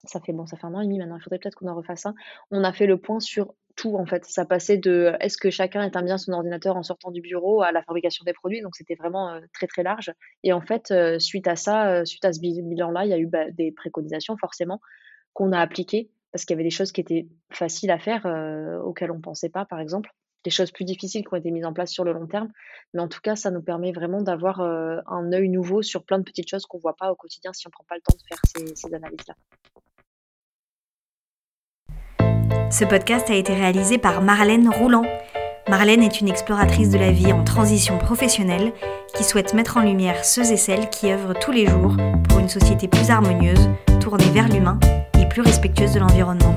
ça 0.07 0.19
fait 0.19 0.33
bon, 0.33 0.45
ça 0.45 0.57
fait 0.57 0.65
un 0.65 0.73
an 0.73 0.81
et 0.81 0.85
demi 0.85 0.97
maintenant, 0.97 1.17
il 1.17 1.21
faudrait 1.21 1.39
peut-être 1.39 1.55
qu'on 1.55 1.67
en 1.67 1.75
refasse 1.75 2.05
un. 2.05 2.15
On 2.51 2.63
a 2.63 2.73
fait 2.73 2.87
le 2.87 2.97
point 2.97 3.19
sur 3.19 3.53
tout 3.77 3.95
en 3.95 4.05
fait. 4.05 4.25
Ça 4.25 4.43
passait 4.43 4.77
de 4.77 5.13
est-ce 5.21 5.37
que 5.37 5.49
chacun 5.49 5.83
éteint 5.83 6.01
bien 6.01 6.17
son 6.17 6.33
ordinateur 6.33 6.75
en 6.75 6.83
sortant 6.83 7.11
du 7.11 7.21
bureau 7.21 7.61
à 7.61 7.71
la 7.71 7.81
fabrication 7.83 8.25
des 8.25 8.33
produits. 8.33 8.61
Donc 8.61 8.75
c'était 8.75 8.95
vraiment 8.95 9.29
euh, 9.29 9.39
très 9.53 9.67
très 9.67 9.83
large. 9.83 10.11
Et 10.43 10.51
en 10.51 10.61
fait, 10.61 10.91
euh, 10.91 11.19
suite 11.19 11.47
à 11.47 11.55
ça, 11.55 11.89
euh, 11.89 12.05
suite 12.05 12.25
à 12.25 12.33
ce 12.33 12.41
bilan-là, 12.41 13.05
il 13.05 13.09
y 13.09 13.13
a 13.13 13.17
eu 13.17 13.27
bah, 13.27 13.49
des 13.51 13.71
préconisations 13.71 14.35
forcément 14.37 14.81
qu'on 15.31 15.53
a 15.53 15.59
appliquées 15.59 16.09
parce 16.31 16.43
qu'il 16.43 16.55
y 16.55 16.57
avait 16.57 16.63
des 16.63 16.71
choses 16.71 16.91
qui 16.91 16.99
étaient 16.99 17.27
faciles 17.51 17.91
à 17.91 17.99
faire 17.99 18.25
auxquelles 18.83 19.11
on 19.11 19.21
pensait 19.21 19.49
pas, 19.49 19.63
par 19.63 19.79
exemple 19.79 20.09
des 20.43 20.51
choses 20.51 20.71
plus 20.71 20.85
difficiles 20.85 21.23
qui 21.23 21.33
ont 21.33 21.37
été 21.37 21.51
mises 21.51 21.65
en 21.65 21.73
place 21.73 21.91
sur 21.91 22.03
le 22.03 22.13
long 22.13 22.27
terme. 22.27 22.51
Mais 22.93 23.01
en 23.01 23.07
tout 23.07 23.19
cas, 23.21 23.35
ça 23.35 23.49
nous 23.49 23.61
permet 23.61 23.91
vraiment 23.91 24.21
d'avoir 24.21 24.61
un 24.61 25.31
œil 25.33 25.49
nouveau 25.49 25.81
sur 25.81 26.03
plein 26.03 26.19
de 26.19 26.23
petites 26.23 26.49
choses 26.49 26.65
qu'on 26.65 26.77
ne 26.77 26.81
voit 26.81 26.95
pas 26.95 27.11
au 27.11 27.15
quotidien 27.15 27.53
si 27.53 27.67
on 27.67 27.69
ne 27.69 27.71
prend 27.71 27.85
pas 27.85 27.95
le 27.95 28.01
temps 28.01 28.15
de 28.15 28.23
faire 28.27 28.75
ces 28.75 28.93
analyses-là. 28.93 29.35
Ce 32.69 32.83
podcast 32.83 33.29
a 33.29 33.35
été 33.35 33.53
réalisé 33.53 33.97
par 33.97 34.21
Marlène 34.21 34.67
Roulant. 34.67 35.05
Marlène 35.69 36.03
est 36.03 36.19
une 36.19 36.27
exploratrice 36.27 36.89
de 36.89 36.97
la 36.97 37.11
vie 37.11 37.31
en 37.31 37.45
transition 37.45 37.97
professionnelle 37.97 38.73
qui 39.15 39.23
souhaite 39.23 39.53
mettre 39.53 39.77
en 39.77 39.81
lumière 39.81 40.25
ceux 40.25 40.51
et 40.51 40.57
celles 40.57 40.89
qui 40.89 41.09
œuvrent 41.09 41.33
tous 41.39 41.53
les 41.53 41.65
jours 41.65 41.95
pour 42.27 42.39
une 42.39 42.49
société 42.49 42.89
plus 42.89 43.09
harmonieuse, 43.09 43.69
tournée 44.01 44.29
vers 44.31 44.49
l'humain 44.49 44.79
et 45.17 45.25
plus 45.29 45.41
respectueuse 45.41 45.93
de 45.93 45.99
l'environnement. 45.99 46.55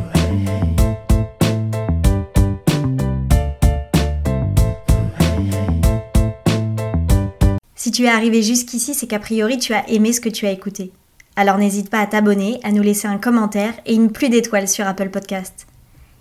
Si 7.76 7.92
tu 7.92 8.02
es 8.04 8.08
arrivé 8.08 8.42
jusqu'ici, 8.42 8.94
c'est 8.94 9.06
qu'a 9.06 9.20
priori 9.20 9.58
tu 9.58 9.74
as 9.74 9.88
aimé 9.88 10.12
ce 10.12 10.20
que 10.20 10.28
tu 10.28 10.44
as 10.46 10.50
écouté. 10.50 10.90
Alors 11.36 11.56
n'hésite 11.56 11.88
pas 11.88 12.00
à 12.00 12.06
t'abonner, 12.06 12.58
à 12.64 12.72
nous 12.72 12.82
laisser 12.82 13.06
un 13.06 13.18
commentaire 13.18 13.74
et 13.86 13.94
une 13.94 14.10
pluie 14.10 14.28
d'étoiles 14.28 14.68
sur 14.68 14.88
Apple 14.88 15.10
Podcast. 15.10 15.68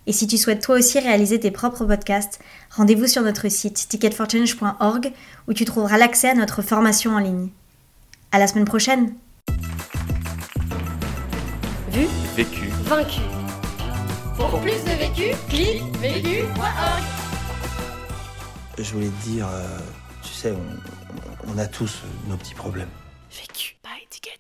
Et 0.10 0.12
si 0.12 0.26
tu 0.26 0.40
souhaites 0.40 0.64
toi 0.64 0.78
aussi 0.78 0.98
réaliser 0.98 1.40
tes 1.40 1.52
propres 1.52 1.86
podcasts, 1.86 2.40
rendez-vous 2.72 3.06
sur 3.06 3.22
notre 3.22 3.48
site 3.48 3.88
ticketforchange.org 3.90 5.14
où 5.48 5.54
tu 5.54 5.66
trouveras 5.66 6.00
l'accès 6.00 6.30
à 6.30 6.34
notre 6.34 6.64
formation 6.64 7.12
en 7.12 7.20
ligne. 7.20 7.50
À 8.32 8.40
la 8.40 8.48
semaine 8.48 8.66
prochaine. 8.66 9.14
Vu, 11.92 12.08
vécu, 12.36 12.70
vaincu. 12.86 13.22
Pour 14.36 14.60
plus 14.62 14.84
de 14.84 14.98
vécu, 14.98 15.36
clique 15.48 15.84
vécu.org. 16.00 17.04
Je 18.80 18.92
voulais 18.92 19.10
te 19.10 19.30
dire, 19.30 19.48
euh, 19.48 19.78
tu 20.24 20.34
sais, 20.34 20.52
on, 20.52 21.54
on, 21.54 21.58
a 21.60 21.68
tous 21.68 22.02
nos 22.28 22.36
petits 22.36 22.56
problèmes. 22.56 22.90
Vécu, 23.30 23.76
by 23.84 24.08
Ticket 24.10 24.40